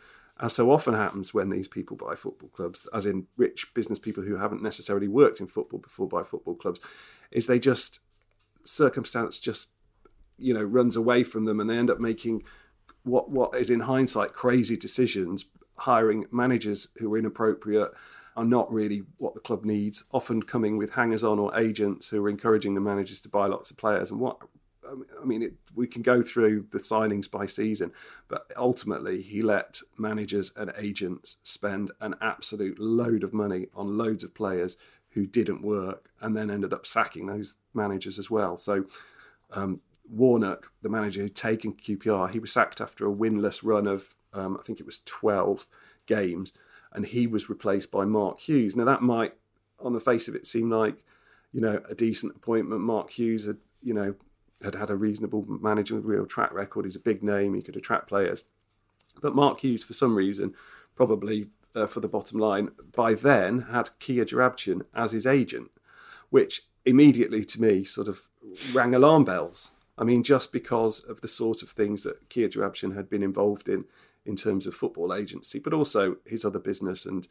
[0.40, 4.24] as so often happens when these people buy football clubs, as in rich business people
[4.24, 6.80] who haven't necessarily worked in football before buy football clubs,
[7.30, 8.00] is they just
[8.64, 9.70] circumstance just
[10.38, 12.42] you know runs away from them and they end up making
[13.02, 17.90] what what is in hindsight crazy decisions, hiring managers who are inappropriate
[18.36, 22.24] are not really what the club needs, often coming with hangers on or agents who
[22.24, 24.10] are encouraging the managers to buy lots of players.
[24.10, 24.38] And what
[25.20, 27.92] I mean, it, we can go through the signings by season,
[28.28, 34.24] but ultimately he let managers and agents spend an absolute load of money on loads
[34.24, 34.76] of players
[35.10, 38.56] who didn't work, and then ended up sacking those managers as well.
[38.56, 38.84] So.
[39.52, 44.14] Um, Warnock, the manager who'd taken QPR, he was sacked after a winless run of,
[44.32, 45.66] um, I think it was 12
[46.06, 46.52] games,
[46.92, 48.74] and he was replaced by Mark Hughes.
[48.74, 49.34] Now, that might,
[49.78, 51.04] on the face of it, seem like,
[51.52, 52.80] you know, a decent appointment.
[52.80, 54.14] Mark Hughes had, you know,
[54.62, 56.84] had had a reasonable managerial track record.
[56.84, 57.54] He's a big name.
[57.54, 58.44] He could attract players.
[59.20, 60.54] But Mark Hughes, for some reason,
[60.94, 65.70] probably uh, for the bottom line, by then had Kia Joorabchian as his agent,
[66.30, 68.28] which immediately to me sort of
[68.72, 69.70] rang alarm bells.
[69.98, 73.68] I mean, just because of the sort of things that Kia Joorabchian had been involved
[73.68, 73.84] in
[74.24, 77.26] in terms of football agency, but also his other business and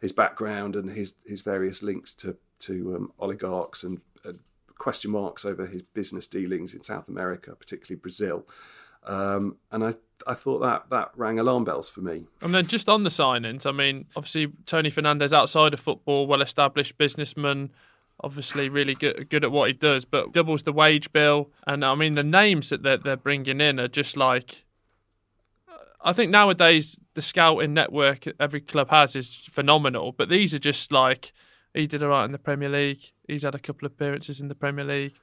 [0.00, 4.40] his background and his his various links to to um, oligarchs and, and
[4.78, 8.46] question marks over his business dealings in South America, particularly Brazil.
[9.04, 9.94] Um, and I,
[10.26, 12.26] I thought that that rang alarm bells for me.
[12.42, 16.98] And then just on the signings, I mean, obviously Tony Fernandes, outside of football, well-established
[16.98, 17.70] businessman,
[18.20, 21.50] obviously really good good at what he does, but doubles the wage bill.
[21.66, 24.64] And I mean, the names that they're, they're bringing in are just like.
[26.00, 30.92] I think nowadays the scouting network every club has is phenomenal, but these are just
[30.92, 31.32] like
[31.74, 33.12] he did all right in the Premier League.
[33.26, 35.14] He's had a couple of appearances in the Premier League.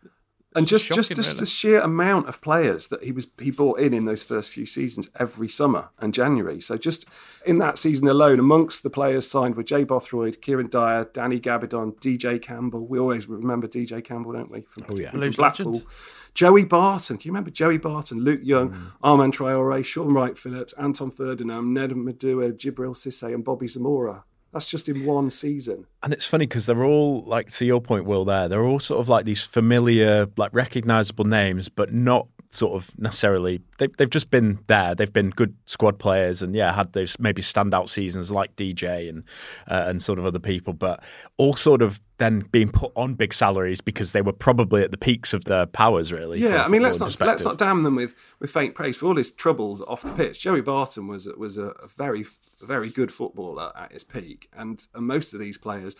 [0.56, 1.40] And just Shocking, just, just really.
[1.42, 4.66] the sheer amount of players that he was he brought in in those first few
[4.66, 6.62] seasons every summer and January.
[6.62, 7.06] So just
[7.46, 12.00] in that season alone, amongst the players signed were Jay Bothroyd, Kieran Dyer, Danny Gabbidon,
[12.00, 12.88] DJ Campbell.
[12.88, 14.62] We always remember DJ Campbell, don't we?
[14.62, 15.12] From, oh, yeah.
[15.12, 15.74] from Blackpool.
[15.74, 15.92] Legend.
[16.34, 17.18] Joey Barton.
[17.18, 18.92] Can you remember Joey Barton, Luke Young, mm.
[19.04, 24.24] Armand Traore, Shaun Wright-Phillips, Anton Ferdinand, Nedum Onuoha, Djibril Cissé, and Bobby Zamora?
[24.56, 25.86] That's just in one season.
[26.02, 28.24] And it's funny because they're all like to your point, Will.
[28.24, 32.98] There, they're all sort of like these familiar, like recognizable names, but not sort of
[33.00, 34.96] necessarily they, they've just been there.
[34.96, 39.24] They've been good squad players, and yeah, had those maybe standout seasons like DJ and
[39.68, 41.04] uh, and sort of other people, but
[41.38, 44.98] all sort of then being put on big salaries because they were probably at the
[44.98, 46.14] peaks of their powers.
[46.14, 46.64] Really, yeah.
[46.64, 49.32] I mean, let's not let's not damn them with, with faint praise for all his
[49.32, 50.42] troubles off the pitch.
[50.42, 52.26] Joey Barton was was a, very
[52.62, 55.96] very good footballer at his peak, and, and most of these players.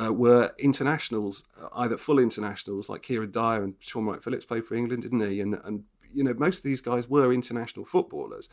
[0.00, 4.74] Uh, were internationals, uh, either full internationals like Kieran Dyer and Shaun Wright-Phillips played for
[4.74, 5.40] England, didn't he?
[5.40, 8.48] And and you know, most of these guys were international footballers,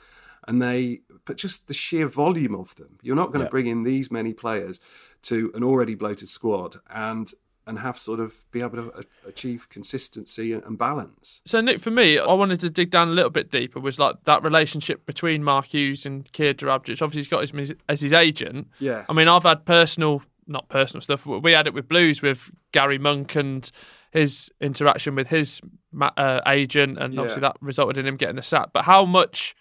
[0.48, 3.50] and they, but just the sheer volume of them, you're not going to yeah.
[3.50, 4.80] bring in these many players
[5.24, 7.34] to an already bloated squad and
[7.66, 11.42] and have sort of be able to achieve consistency and balance.
[11.46, 13.82] So Nick, for me, I wanted to dig down a little bit deeper.
[13.82, 17.02] Was like that relationship between Mark Hughes and Kia Joorabchian.
[17.02, 18.70] Obviously, he's got his as his agent.
[18.80, 19.06] Yeah.
[19.10, 21.26] I mean, I've had personal, not personal stuff.
[21.26, 23.70] We had it with Blues with Gary Monk and
[24.12, 25.62] his interaction with his
[26.00, 28.70] uh, agent, and obviously that resulted in him getting the sack.
[28.74, 29.56] But how much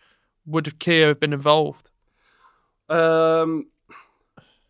[0.47, 1.91] would Kia have been involved?
[2.89, 3.67] Um,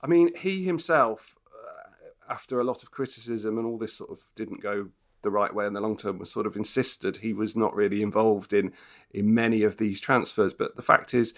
[0.01, 4.21] I mean, he himself, uh, after a lot of criticism and all this sort of
[4.35, 4.89] didn't go
[5.23, 8.03] the right way in the long term, was sort of insisted he was not really
[8.03, 8.73] involved in
[9.11, 10.55] in many of these transfers.
[10.55, 11.35] But the fact is,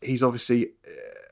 [0.00, 1.23] he's obviously uh,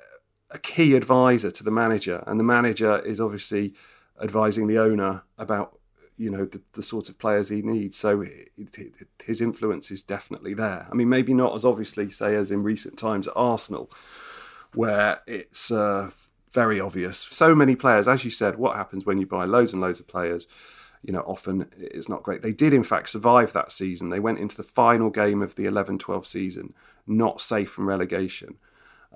[0.52, 3.74] a key advisor to the manager, and the manager is obviously
[4.22, 5.78] advising the owner about
[6.16, 7.96] you know the, the sort of players he needs.
[7.96, 8.24] So
[9.24, 10.86] his influence is definitely there.
[10.90, 13.90] I mean, maybe not as obviously, say, as in recent times at Arsenal,
[14.74, 16.10] where it's uh,
[16.52, 17.26] very obvious.
[17.30, 20.08] So many players, as you said, what happens when you buy loads and loads of
[20.08, 20.46] players?
[21.02, 22.42] You know, often it's not great.
[22.42, 24.10] They did, in fact, survive that season.
[24.10, 26.74] They went into the final game of the 11 12 season
[27.06, 28.56] not safe from relegation.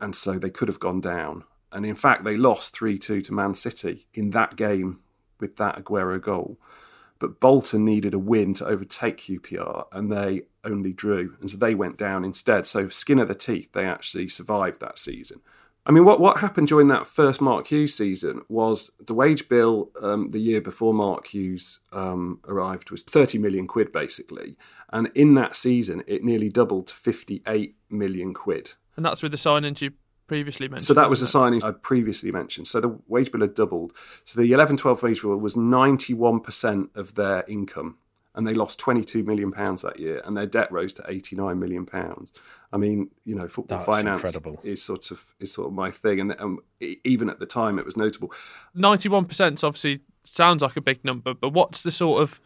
[0.01, 1.45] And so they could have gone down.
[1.73, 5.01] And in fact, they lost 3 2 to Man City in that game
[5.41, 6.59] with that Aguero goal.
[7.19, 11.37] But Bolton needed a win to overtake QPR and they only drew.
[11.41, 12.67] And so they went down instead.
[12.67, 15.41] So, skin of the teeth, they actually survived that season.
[15.89, 19.93] I mean, what, what happened during that first Mark Hughes season was the wage bill
[20.03, 24.57] um, the year before Mark Hughes um, arrived was 30 million quid, basically.
[24.93, 28.73] And in that season, it nearly doubled to 58 million quid.
[28.97, 29.93] And that's with the signings you
[30.27, 30.87] previously mentioned.
[30.87, 32.69] So that was the signing I'd previously mentioned.
[32.69, 33.93] So the wage bill had doubled.
[34.25, 37.99] So the 11 12 wage bill was 91% of their income.
[38.35, 41.87] And they lost 22 million pounds that year, and their debt rose to 89 million
[41.87, 42.35] pounds.
[42.71, 44.61] I mean, you know, football That's finance incredible.
[44.63, 46.59] is sort of is sort of my thing, and um,
[47.03, 48.31] even at the time, it was notable.
[48.77, 52.39] 91% obviously sounds like a big number, but what's the sort of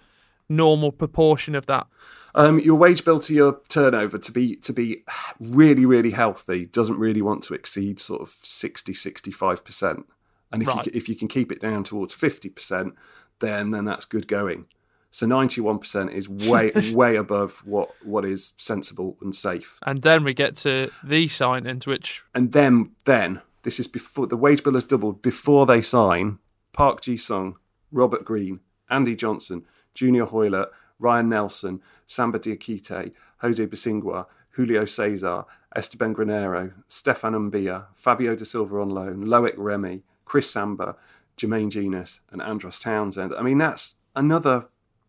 [0.50, 1.86] normal proportion of that?
[2.34, 5.04] Um, your wage bill to your turnover to be to be
[5.40, 10.06] really really healthy doesn't really want to exceed sort of 60 65 percent
[10.52, 10.86] and if right.
[10.86, 12.94] you if you can keep it down towards 50 percent
[13.40, 14.66] then then that's good going
[15.10, 20.22] so 91 percent is way way above what what is sensible and safe and then
[20.22, 24.62] we get to the sign into which and then then this is before the wage
[24.62, 26.38] bill has doubled before they sign
[26.72, 27.56] Park Ji Sung
[27.90, 30.68] Robert Green Andy Johnson Junior Hoilett
[31.00, 38.80] Ryan Nelsen, Samba Diakite, Jose Bosingwa, Julio Cesar, Esteban Granero, Stéphane Mbia, Fabio da Silva
[38.80, 40.96] on loan, Loic Remy, Chris Samba,
[41.36, 43.32] Jermaine Jenas, and Andros Townsend.
[43.36, 44.66] I mean, that's another,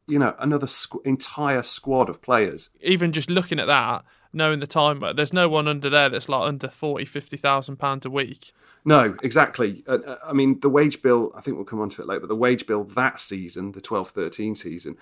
[0.08, 2.70] you know, another squ- entire squad of players.
[2.80, 6.48] Even just looking at that, knowing the time, there's no one under there that's like
[6.48, 8.52] under 40, 50,000 pounds a week.
[8.84, 9.84] No, exactly.
[9.88, 12.22] Uh, uh, I mean, the wage bill, I think we'll come on to it later,
[12.22, 14.98] but the wage bill that season, the 12 13 season,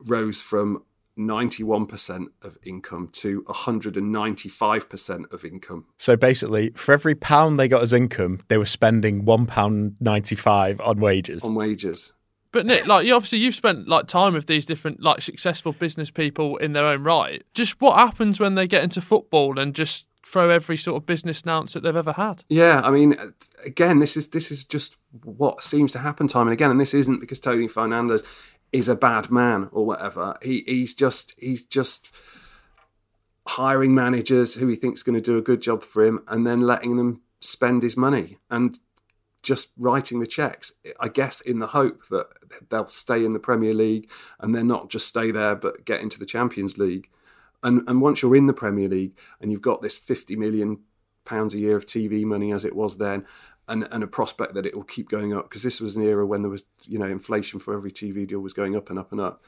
[0.00, 0.82] rose from
[1.18, 5.86] 91% of income to 195% of income.
[5.96, 11.42] So basically, for every pound they got as income, they were spending £1.95 on wages.
[11.42, 12.12] On wages.
[12.58, 16.10] But Nick, like you obviously you've spent like time with these different like successful business
[16.10, 17.44] people in their own right.
[17.54, 21.46] Just what happens when they get into football and just throw every sort of business
[21.46, 22.42] ounce that they've ever had?
[22.48, 23.14] Yeah, I mean,
[23.64, 26.94] again, this is this is just what seems to happen time and again, and this
[26.94, 28.24] isn't because Tony Fernandes
[28.72, 30.36] is a bad man or whatever.
[30.42, 32.10] He he's just he's just
[33.46, 36.62] hiring managers who he thinks going to do a good job for him and then
[36.62, 38.80] letting them spend his money and
[39.42, 40.72] just writing the checks.
[41.00, 42.26] I guess in the hope that
[42.70, 46.18] they'll stay in the Premier League and then not just stay there but get into
[46.18, 47.08] the Champions League.
[47.62, 50.80] And and once you're in the Premier League and you've got this 50 million
[51.24, 53.26] pounds a year of TV money as it was then,
[53.68, 56.26] and, and a prospect that it will keep going up because this was an era
[56.26, 59.12] when there was you know inflation for every TV deal was going up and up
[59.12, 59.42] and up,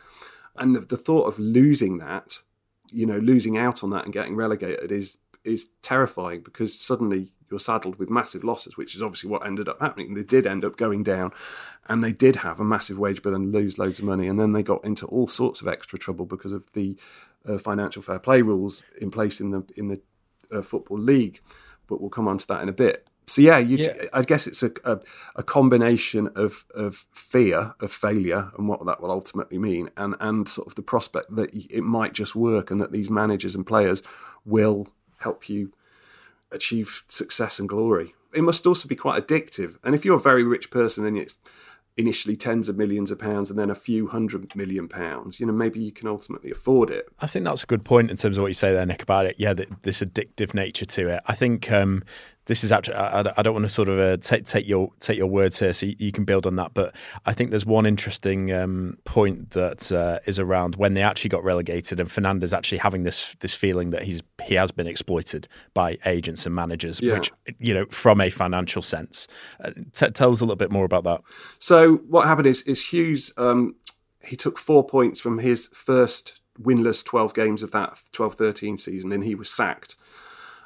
[0.56, 2.42] and the, the thought of losing that,
[2.90, 7.60] you know, losing out on that and getting relegated is is terrifying because suddenly you're
[7.60, 10.14] saddled with massive losses, which is obviously what ended up happening.
[10.14, 11.32] They did end up going down,
[11.88, 14.52] and they did have a massive wage bill and lose loads of money, and then
[14.52, 16.96] they got into all sorts of extra trouble because of the
[17.46, 20.00] uh, financial fair play rules in place in the in the
[20.52, 21.40] uh, football league.
[21.86, 24.06] But we'll come on to that in a bit so yeah, you, yeah.
[24.12, 24.98] I guess it's a, a,
[25.36, 30.48] a combination of of fear of failure and what that will ultimately mean, and and
[30.48, 34.02] sort of the prospect that it might just work and that these managers and players
[34.44, 35.72] will help you
[36.52, 38.14] achieve success and glory.
[38.32, 41.38] It must also be quite addictive, and if you're a very rich person and it's
[41.96, 45.52] initially tens of millions of pounds and then a few hundred million pounds, you know,
[45.52, 47.08] maybe you can ultimately afford it.
[47.20, 49.26] I think that's a good point in terms of what you say there, Nick, about
[49.26, 49.36] it.
[49.38, 51.22] Yeah, the, this addictive nature to it.
[51.26, 52.02] I think um,
[52.46, 55.18] this is actually I, I don't want to sort of uh, take take your take
[55.18, 56.74] your words here, so you, you, can build on that.
[56.74, 56.94] But
[57.26, 61.44] I think there's one interesting um, point that uh, is around when they actually got
[61.44, 65.98] relegated, and Fernandes actually having this this feeling that he's he has been exploited by
[66.06, 67.14] agents and managers, yeah.
[67.14, 69.28] which you know from a financial sense.
[69.62, 71.20] Uh, t- tell us a little bit more about that.
[71.58, 73.76] So what happened is is Hughes um,
[74.24, 79.24] he took four points from his first winless 12 games of that 12-13 season, and
[79.24, 79.96] he was sacked.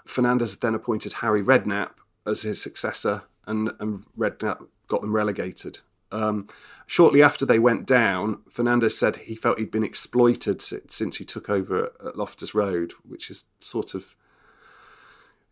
[0.07, 1.91] Fernandes then appointed Harry Redknapp
[2.27, 5.79] as his successor, and, and Redknapp got them relegated.
[6.13, 6.49] Um,
[6.87, 11.51] shortly after they went down, Fernandes said he felt he'd been exploited since he took
[11.51, 14.15] over at Loftus Road, which is sort of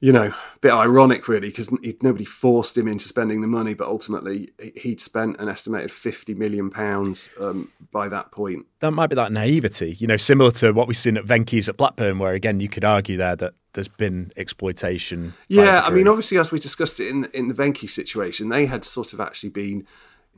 [0.02, 1.70] you know, a bit ironic really because
[2.02, 6.70] nobody forced him into spending the money, but ultimately he'd spent an estimated fifty million
[6.70, 8.66] pounds um, by that point.
[8.80, 11.76] That might be that naivety, you know, similar to what we've seen at Venky's at
[11.76, 15.34] Blackburn, where again you could argue there that there's been exploitation.
[15.48, 18.84] Yeah, I mean, obviously, as we discussed it in in the Venki situation, they had
[18.84, 19.86] sort of actually been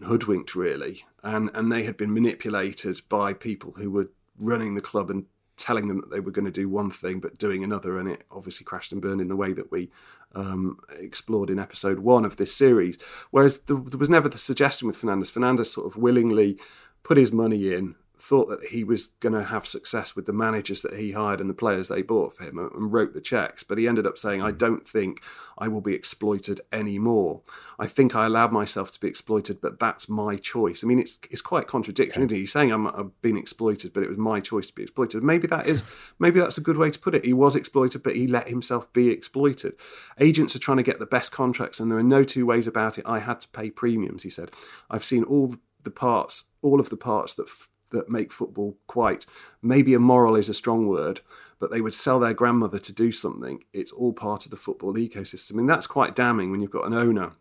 [0.04, 5.10] hoodwinked really, and and they had been manipulated by people who were running the club
[5.10, 5.26] and
[5.56, 8.22] telling them that they were going to do one thing but doing another, and it
[8.30, 9.90] obviously crashed and burned in the way that we
[10.34, 12.98] um, explored in episode one of this series.
[13.30, 15.32] Whereas there, there was never the suggestion with Fernandes.
[15.32, 16.58] Fernandes sort of willingly
[17.02, 17.94] put his money in
[18.24, 21.50] thought that he was going to have success with the managers that he hired and
[21.50, 23.62] the players they bought for him and wrote the checks.
[23.62, 25.20] But he ended up saying, I don't think
[25.58, 27.42] I will be exploited anymore.
[27.78, 30.82] I think I allowed myself to be exploited, but that's my choice.
[30.82, 32.26] I mean, it's it's quite contradictory.
[32.28, 35.22] He's saying I'm, I've been exploited, but it was my choice to be exploited.
[35.22, 35.84] Maybe that is
[36.18, 37.24] maybe that's a good way to put it.
[37.24, 39.74] He was exploited, but he let himself be exploited.
[40.18, 42.98] Agents are trying to get the best contracts, and there are no two ways about
[42.98, 43.04] it.
[43.06, 44.50] I had to pay premiums, he said.
[44.90, 47.48] I've seen all the parts, all of the parts that
[47.90, 49.26] that make football quite
[49.62, 51.20] maybe immoral is a strong word,
[51.58, 53.64] but they would sell their grandmother to do something.
[53.72, 55.58] It's all part of the football ecosystem.
[55.58, 57.32] And that's quite damning when you've got an owner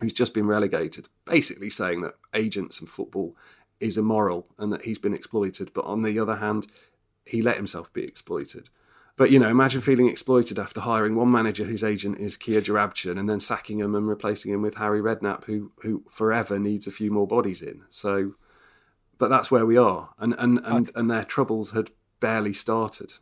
[0.00, 3.36] who's just been relegated, basically saying that agents and football
[3.78, 5.72] is immoral and that he's been exploited.
[5.74, 6.66] But on the other hand,
[7.24, 8.68] he let himself be exploited.
[9.16, 13.18] But you know, imagine feeling exploited after hiring one manager whose agent is Kia Joorabchian
[13.18, 16.92] and then sacking him and replacing him with Harry Redknapp, who who forever needs a
[16.92, 17.82] few more bodies in.
[17.90, 18.34] So
[19.22, 23.12] but that's where we are, and and and, and their troubles had barely started.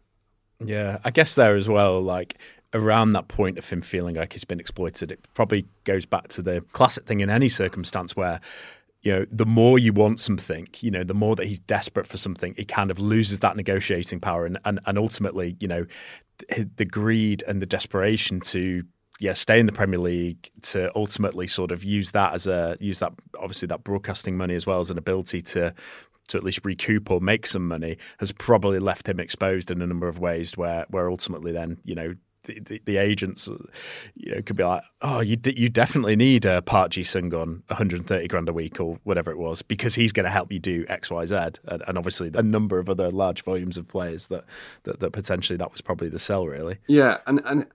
[0.59, 2.39] Yeah, I guess there as well, like
[2.73, 6.41] around that point of him feeling like he's been exploited, it probably goes back to
[6.41, 8.41] the classic thing in any circumstance where
[9.03, 12.17] you know, the more you want something, you know, the more that he's desperate for
[12.17, 15.85] something, he kind of loses that negotiating power, and and, and ultimately, you know,
[16.77, 18.85] the greed and the desperation to
[19.21, 22.99] yeah, stay in the Premier League to ultimately sort of use that as a use
[23.01, 25.75] that obviously that broadcasting money as well as an ability to
[26.29, 29.87] to at least recoup or make some money has probably left him exposed in a
[29.87, 32.15] number of ways where where ultimately then you know
[32.45, 33.51] the, the, the, agents,
[34.15, 37.05] you know, could be like, "Oh, you d- you definitely need uh, a Park Ji
[37.05, 40.51] Sung on 130 grand a week or whatever it was because he's going to help
[40.51, 44.45] you do XYZ and, and, obviously a number of other large volumes of players that,
[44.85, 46.79] that that potentially that was probably the sell, really.
[46.89, 47.67] Yeah, and and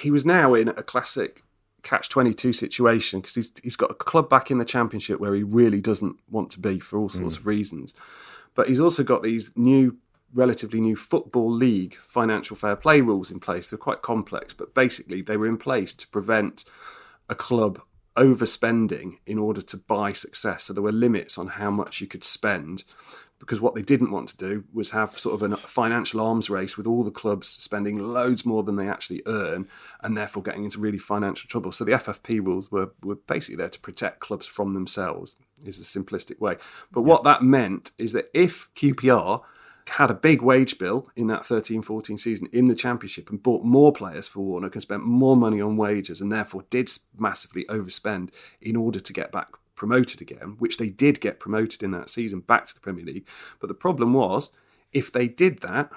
[0.00, 1.42] he was now in a classic
[1.82, 5.42] catch 22 situation because he's, he's got a club back in the championship where he
[5.42, 7.40] really doesn't want to be for all sorts mm.
[7.40, 7.94] of reasons.
[8.54, 9.96] But he's also got these new
[10.34, 13.68] relatively new football league financial fair play rules in place.
[13.68, 16.64] They're quite complex but basically they were in place to prevent
[17.28, 17.80] a club
[18.16, 20.64] overspending in order to buy success.
[20.64, 22.84] So there were limits on how much you could spend
[23.42, 26.76] because what they didn't want to do was have sort of a financial arms race
[26.76, 29.68] with all the clubs spending loads more than they actually earn
[30.00, 31.72] and therefore getting into really financial trouble.
[31.72, 35.34] So the FFP rules were, were basically there to protect clubs from themselves,
[35.66, 36.56] is the simplistic way.
[36.92, 39.42] But what that meant is that if QPR
[39.88, 43.64] had a big wage bill in that 13 14 season in the championship and bought
[43.64, 46.88] more players for Warnock and spent more money on wages and therefore did
[47.18, 48.30] massively overspend
[48.60, 49.48] in order to get back
[49.82, 53.26] promoted again, which they did get promoted in that season back to the Premier League.
[53.58, 54.52] But the problem was,
[54.92, 55.90] if they did that,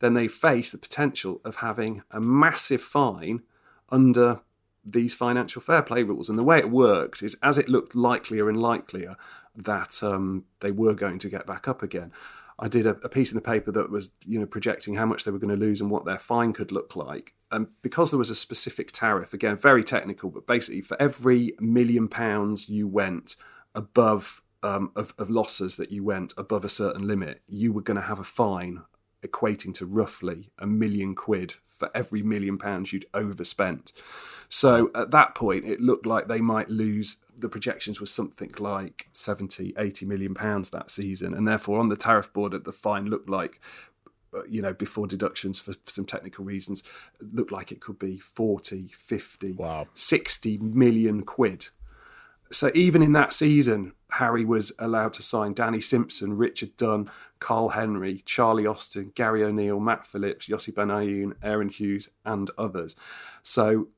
[0.00, 3.40] then they face the potential of having a massive fine
[3.88, 4.40] under
[4.84, 6.28] these financial fair play rules.
[6.28, 9.16] And the way it worked is as it looked likelier and likelier
[9.54, 12.12] that um, they were going to get back up again.
[12.58, 15.24] I did a, a, piece in the paper that was, you know, projecting how much
[15.24, 17.34] they were going to lose and what their fine could look like.
[17.50, 22.08] And because there was a specific tariff, again, very technical, but basically for every million
[22.08, 23.36] pounds you went
[23.74, 27.96] above um, of, of losses that you went above a certain limit, you were going
[27.96, 28.82] to have a fine
[29.24, 33.92] equating to roughly a million quid for every million pounds you'd overspent.
[34.48, 37.16] So at that point, it looked like they might lose.
[37.36, 41.34] The projections were something like 70, 80 million pounds that season.
[41.34, 43.60] And therefore, on the tariff board, the fine looked like
[44.34, 46.82] uh, you know, before deductions for, for some technical reasons,
[47.20, 49.86] looked like it could be 40, 50, Wow.
[49.94, 51.68] 60 million quid.
[52.50, 57.10] So even in that season, Harry was allowed to sign Danny Simpson, Richard Dunne,
[57.40, 62.96] Karl Henry, Charlie Austin, Gary O'Neill, Matt Phillips, Yossi Benayoun, Aaron Hughes, and others.
[63.42, 63.88] So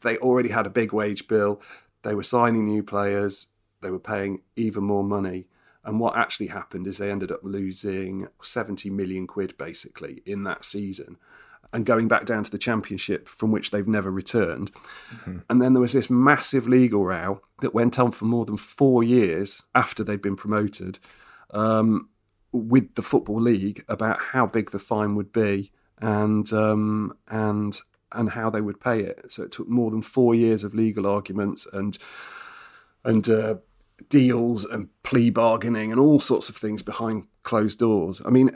[0.00, 1.60] they already had a big wage bill.
[2.02, 3.48] They were signing new players.
[3.80, 5.46] They were paying even more money.
[5.84, 10.64] And what actually happened is they ended up losing 70 million quid basically in that
[10.64, 11.16] season
[11.72, 14.70] and going back down to the championship from which they've never returned.
[15.48, 19.02] And then there was this massive legal row that went on for more than four
[19.02, 20.98] years after they'd been promoted
[21.52, 22.10] um,
[22.52, 27.80] with the Football League about how big the fine would be and um, and
[28.14, 29.26] and how they would pay it.
[29.32, 31.98] So it took more than four years of legal arguments and
[33.04, 33.56] and uh,
[34.08, 38.22] deals and plea bargaining and all sorts of things behind closed doors.
[38.24, 38.50] I mean,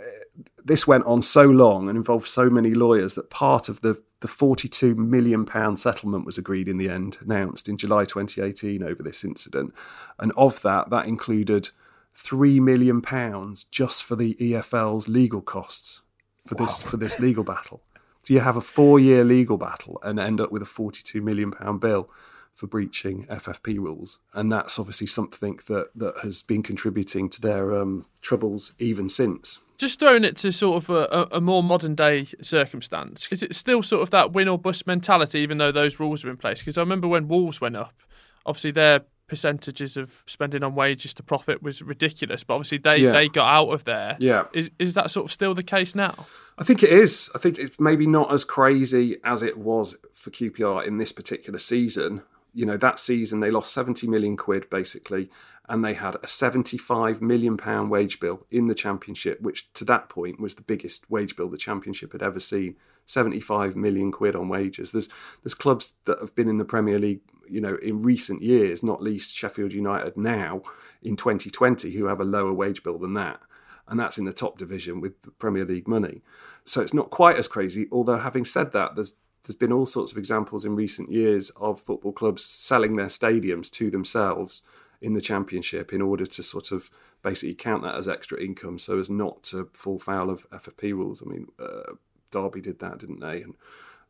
[0.65, 4.29] this went on so long and involved so many lawyers that part of the the
[4.29, 9.23] 42 million pound settlement was agreed in the end, announced in July 2018 over this
[9.23, 9.75] incident,
[10.19, 11.69] and of that, that included
[12.15, 16.01] three million pounds just for the EFL's legal costs
[16.47, 17.83] for this for this legal battle.
[18.27, 21.53] So you have a four year legal battle and end up with a 42 million
[21.53, 22.11] pound bill
[22.53, 27.73] for breaching FFP rules, and that's obviously something that that has been contributing to their
[27.73, 29.61] um, troubles even since.
[29.79, 33.59] Just throwing it to sort of a, a, a more modern day circumstance, because it's
[33.59, 36.59] still sort of that win or bust mentality, even though those rules are in place.
[36.59, 37.95] Because I remember when Wolves went up,
[38.45, 43.13] obviously their percentages of spending on wages to profit was ridiculous, but obviously they, Yeah.
[43.13, 44.17] they got out of there.
[44.21, 44.45] Yeah.
[44.53, 46.15] Is is that sort of still the case now?
[46.59, 47.31] I think it is.
[47.35, 51.59] I think it's maybe not as crazy as it was for QPR in this particular
[51.59, 52.23] season.
[52.55, 55.29] You know, that season they lost 70 million quid basically,
[55.69, 60.09] and they had a 75 million pound wage bill in the championship, which to that
[60.09, 62.77] point was the biggest wage bill the championship had ever seen.
[63.07, 64.93] 75 million quid on wages.
[64.93, 65.09] There's
[65.43, 69.03] there's clubs that have been in the Premier League, you know, in recent years, not
[69.03, 70.63] least Sheffield United now
[71.03, 73.41] in 2020, who have a lower wage bill than that
[73.89, 76.23] and that's in the top division with the Premier League money.
[76.65, 77.87] So it's not quite as crazy.
[77.93, 81.81] Although having said that, there's there's been all sorts of examples in recent years of
[81.81, 84.63] football clubs selling their stadiums to themselves
[85.01, 86.91] in the championship in order to sort of
[87.23, 91.23] basically count that as extra income, so as not to fall foul of FFP rules.
[91.25, 91.93] I mean, uh,
[92.31, 93.43] Derby did that, didn't they?
[93.43, 93.55] And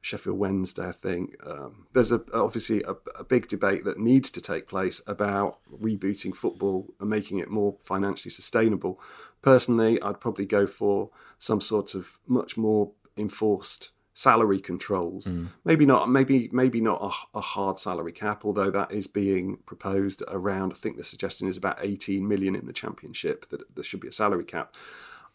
[0.00, 1.36] Sheffield Wednesday, I think.
[1.44, 6.34] Um, there's a, obviously a, a big debate that needs to take place about rebooting
[6.34, 9.00] football and making it more financially sustainable.
[9.42, 15.26] Personally, I'd probably go for some sort of much more enforced salary controls.
[15.64, 16.08] Maybe not.
[16.08, 20.72] Maybe maybe not a, a hard salary cap, although that is being proposed around.
[20.72, 24.08] I think the suggestion is about 18 million in the championship that there should be
[24.08, 24.74] a salary cap.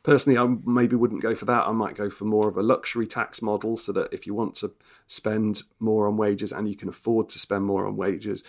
[0.04, 1.68] Personally, I maybe wouldn't go for that.
[1.68, 4.56] I might go for more of a luxury tax model so that if you want
[4.56, 4.74] to
[5.08, 8.44] spend more on wages and you can afford to spend more on wages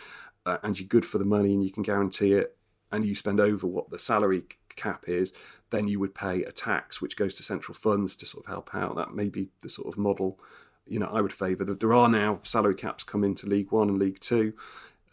[0.46, 2.57] uh, and you're good for the money and you can guarantee it
[2.90, 4.44] and you spend over what the salary
[4.76, 5.32] cap is,
[5.70, 8.74] then you would pay a tax which goes to central funds to sort of help
[8.74, 8.96] out.
[8.96, 10.38] That may be the sort of model
[10.86, 11.64] you know I would favour.
[11.64, 14.55] That there are now salary caps come into League One and League Two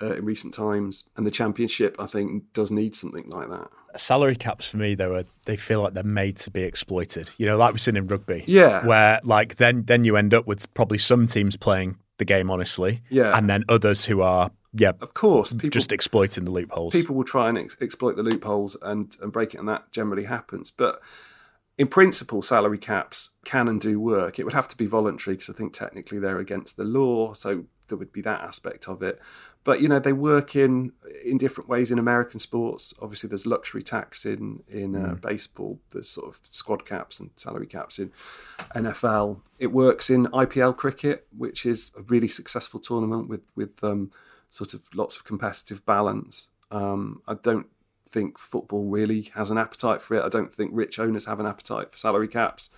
[0.01, 3.69] uh, in recent times, and the Championship I think does need something like that.
[3.97, 7.29] Salary caps for me, though, are, they feel like they're made to be exploited.
[7.37, 8.43] You know, like we've seen in rugby.
[8.47, 8.85] Yeah.
[8.85, 13.01] Where, like, then then you end up with probably some teams playing the game honestly.
[13.09, 13.35] Yeah.
[13.37, 16.93] And then others who are, yeah, Of course, people just exploiting the loopholes.
[16.93, 20.25] people will try and ex- exploit the loopholes and, and break it, and that generally
[20.25, 20.69] happens.
[20.69, 21.01] But
[21.77, 24.37] in principle, salary caps can and do work.
[24.37, 27.65] It would have to be voluntary because I think technically they're against the law, so
[27.87, 29.19] there would be that aspect of it.
[29.69, 30.93] But you know, they work in
[31.23, 32.91] in different ways in American sports.
[33.03, 35.77] Obviously, there's luxury tax in in uh, baseball.
[35.91, 38.11] There's sort of squad caps and salary caps in
[38.73, 39.41] NFL.
[39.59, 44.09] It works in IPL cricket, which is a really successful tournament with with um,
[44.49, 46.47] sort of lots of competitive balance.
[46.71, 47.67] Um, I don't
[48.07, 50.23] think football really has an appetite for it.
[50.23, 52.71] I don't think rich owners have an appetite for salary caps.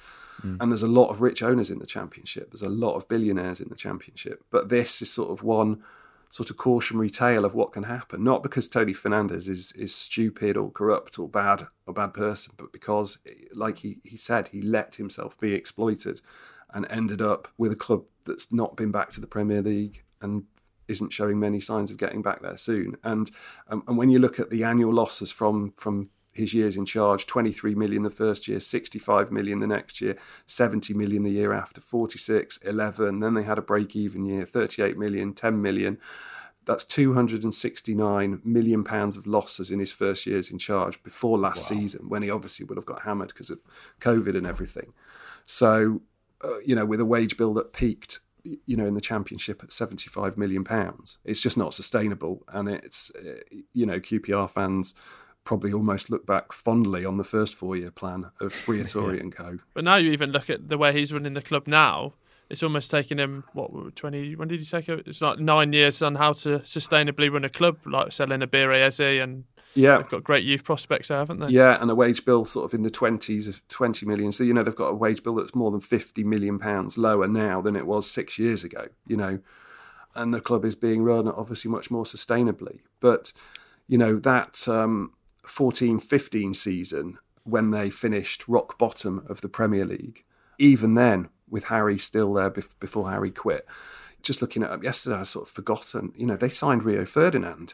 [0.59, 2.51] And there's a lot of rich owners in the championship.
[2.51, 4.43] There's a lot of billionaires in the championship.
[4.49, 5.83] But this is sort of one
[6.31, 8.23] sort of cautionary tale of what can happen.
[8.23, 12.71] Not because Tony Fernandes is is stupid or corrupt or bad or bad person, but
[12.71, 13.19] because,
[13.53, 16.21] like he, he said, he let himself be exploited
[16.73, 20.45] and ended up with a club that's not been back to the Premier League and
[20.87, 22.95] isn't showing many signs of getting back there soon.
[23.03, 23.29] And
[23.67, 27.25] um, and when you look at the annual losses from from his years in charge
[27.25, 30.17] 23 million the first year 65 million the next year
[30.47, 34.97] 70 million the year after 46 11 then they had a break even year 38
[34.97, 35.97] million 10 million
[36.65, 41.79] That's 269 million pounds of losses in his first years in charge before last wow.
[41.79, 43.61] season, when he obviously would have got hammered because of
[43.99, 44.93] COVID and everything.
[45.45, 46.01] So,
[46.43, 49.73] uh, you know, with a wage bill that peaked, you know, in the championship at
[49.73, 52.43] 75 million pounds, it's just not sustainable.
[52.47, 53.41] And it's, uh,
[53.73, 54.93] you know, QPR fans
[55.43, 59.21] probably almost look back fondly on the first four-year plan of Briatore yeah.
[59.21, 59.59] and co.
[59.73, 62.13] But now you even look at the way he's running the club now.
[62.49, 64.35] It's almost taken him what twenty?
[64.35, 65.07] When did he take it?
[65.07, 69.21] It's like nine years on how to sustainably run a club, like selling Eberechi Eze
[69.21, 71.47] and yeah, they've got great youth prospects there, haven't they?
[71.47, 74.31] Yeah, and a wage bill sort of in the twenties of twenty million.
[74.31, 77.27] So you know they've got a wage bill that's more than fifty million pounds lower
[77.27, 78.87] now than it was six years ago.
[79.07, 79.39] You know,
[80.13, 82.81] and the club is being run obviously much more sustainably.
[82.99, 83.31] But
[83.87, 85.13] you know that um,
[85.43, 90.23] 14 15 season when they finished rock bottom of the Premier League,
[90.57, 93.65] even then, with Harry still there before Harry quit,
[94.21, 97.73] just looking at it yesterday, I sort of forgotten, you know, they signed Rio Ferdinand.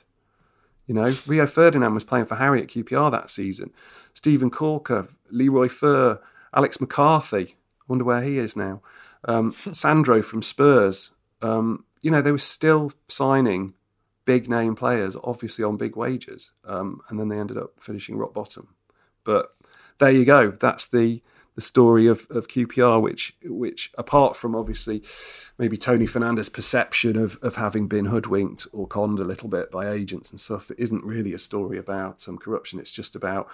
[0.88, 3.72] You know, Rio Ferdinand was playing for Harry at QPR that season.
[4.14, 6.22] Steven Caulker, Leroy Fer,
[6.54, 7.58] Alex McCarthy,
[7.88, 8.82] wonder where he is now.
[9.26, 11.12] Um, Sandro from Spurs.
[11.42, 13.74] Um, you know, they were still signing
[14.28, 18.34] big name players, obviously on big wages, um, and then they ended up finishing rock
[18.34, 18.76] bottom.
[19.24, 19.56] But
[19.98, 20.52] there you go.
[20.52, 21.24] That's the
[21.56, 25.02] the story of, of QPR, which which apart from obviously
[25.58, 29.90] maybe Tony Fernandes' perception of, of having been hoodwinked or conned a little bit by
[29.90, 32.78] agents and stuff, it isn't really a story about um, corruption.
[32.78, 33.50] It's just about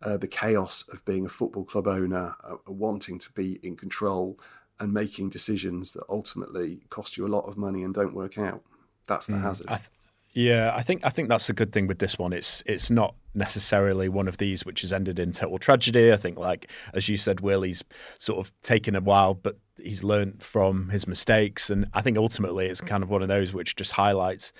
[0.00, 4.38] uh, the chaos of being a football club owner, uh, wanting to be in control
[4.78, 8.62] and making decisions that ultimately cost you a lot of money and don't work out.
[9.06, 9.66] That's the mm, hazard.
[9.68, 9.90] I, th-
[10.32, 12.32] yeah, I think I think that's a good thing with this one.
[12.32, 16.12] It's it's not necessarily one of these which has ended in total tragedy.
[16.12, 17.82] I think, like as you said, Will, he's
[18.18, 22.66] sort of taken a while, but he's learned from his mistakes, and I think ultimately
[22.66, 24.52] it's kind of one of those which just highlights,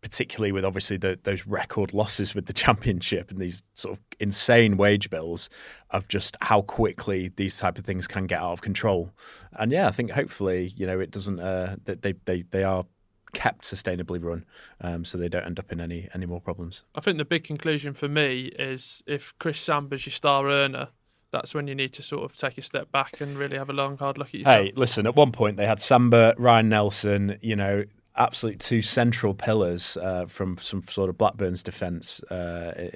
[0.00, 4.78] particularly with obviously the, those record losses with the championship and these sort of insane
[4.78, 5.50] wage bills,
[5.90, 9.10] of just how quickly these type of things can get out of control.
[9.52, 11.38] And yeah, I think hopefully you know it doesn't.
[11.38, 12.86] Uh, they they they are
[13.32, 14.44] kept sustainably run,
[14.80, 16.84] um, so they don't end up in any any more problems.
[16.94, 20.88] I think the big conclusion for me is if Chris Samba's your star earner,
[21.30, 23.72] that's when you need to sort of take a step back and really have a
[23.72, 24.64] long, hard look at yourself.
[24.64, 27.84] Hey, listen, at one point they had Samba, Ryan Nelsen, you know,
[28.16, 32.88] absolute two central pillars uh, from some sort of Blackburn's defence, uh,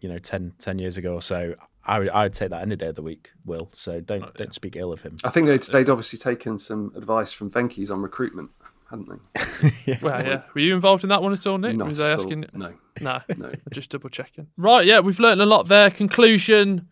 [0.00, 1.54] you know, 10, 10, years ago or so.
[1.84, 3.70] I would, I'd take that any day of the week, Will.
[3.72, 4.32] So don't oh, yeah.
[4.34, 5.16] don't speak ill of him.
[5.22, 8.50] I think they'd, they'd obviously taken some advice from Venky's on recruitment
[8.90, 9.70] hadn't they?
[9.86, 9.98] yeah.
[10.00, 10.42] Well, yeah.
[10.54, 11.76] Were you involved in that one at all, Nick?
[11.76, 12.44] Not was I asking?
[12.44, 12.60] All.
[12.60, 12.74] No.
[13.00, 13.20] No.
[13.36, 13.52] no.
[13.72, 14.48] Just double checking.
[14.56, 15.90] Right, yeah, we've learned a lot there.
[15.90, 16.88] Conclusion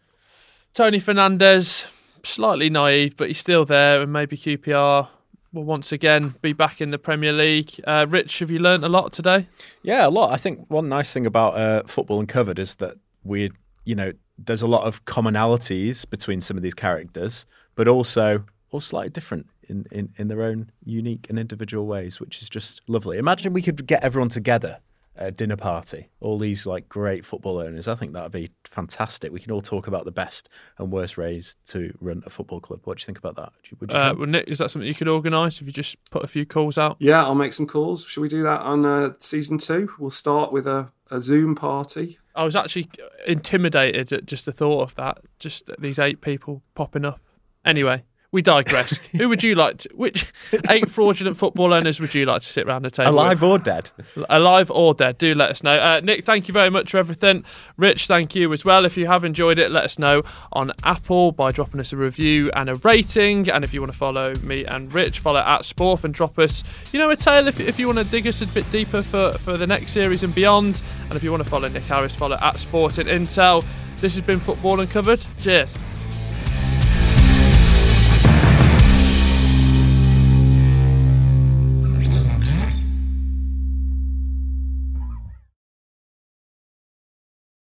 [0.75, 1.87] Tony Fernandes,
[2.25, 5.09] slightly naive, but he's still there, and maybe QPR
[5.53, 7.73] will once again be back in the Premier League.
[7.87, 9.47] Uh, Rich, have you learned a lot today?
[9.83, 10.33] Yeah, a lot.
[10.33, 13.53] I think one nice thing about uh, football uncovered is that we,
[13.85, 18.81] you know, there's a lot of commonalities between some of these characters, but also all
[18.81, 23.19] slightly different in, in, in their own unique and individual ways, which is just lovely.
[23.19, 24.79] Imagine we could get everyone together
[25.17, 27.87] at a dinner party, all these like great football owners.
[27.87, 29.33] I think that would be fantastic.
[29.33, 30.49] We can all talk about the best
[30.79, 32.81] and worst ways to run a football club.
[32.85, 33.53] What do you think about that?
[33.79, 36.25] Would you, uh, well, Nick, is that something you could organise if you just put
[36.25, 36.97] a few calls out?
[36.99, 38.05] Yeah, I'll make some calls.
[38.05, 39.91] Should we do that on uh, season two?
[39.99, 42.19] We'll start with a, a Zoom party.
[42.35, 42.91] I was actually
[43.27, 47.21] intimidated at just the thought of that, just these eight people popping up.
[47.65, 48.03] Anyway,
[48.35, 48.97] we digress.
[49.17, 49.91] Who would you like to?
[49.95, 50.27] Which
[50.69, 53.13] eight fraudulent football owners would you like to sit around the table?
[53.13, 53.51] Alive with?
[53.51, 53.93] or dead?
[54.29, 55.19] Alive or dead?
[55.19, 55.79] Do let us know.
[55.79, 57.45] Uh, Nick, thank you very much for everything.
[57.77, 58.85] Rich, thank you as well.
[58.85, 62.51] If you have enjoyed it, let us know on Apple by dropping us a review
[62.57, 63.49] and a rating.
[63.49, 66.65] And if you want to follow me and Rich, follow at Sporf and drop us,
[66.93, 69.39] you know, a tale if, if you want to dig us a bit deeper for,
[69.39, 70.83] for the next series and beyond.
[71.05, 73.65] And if you want to follow Nick Harris, follow at SportingIntel.
[73.99, 75.25] This has been Football Uncovered.
[75.39, 75.77] Cheers.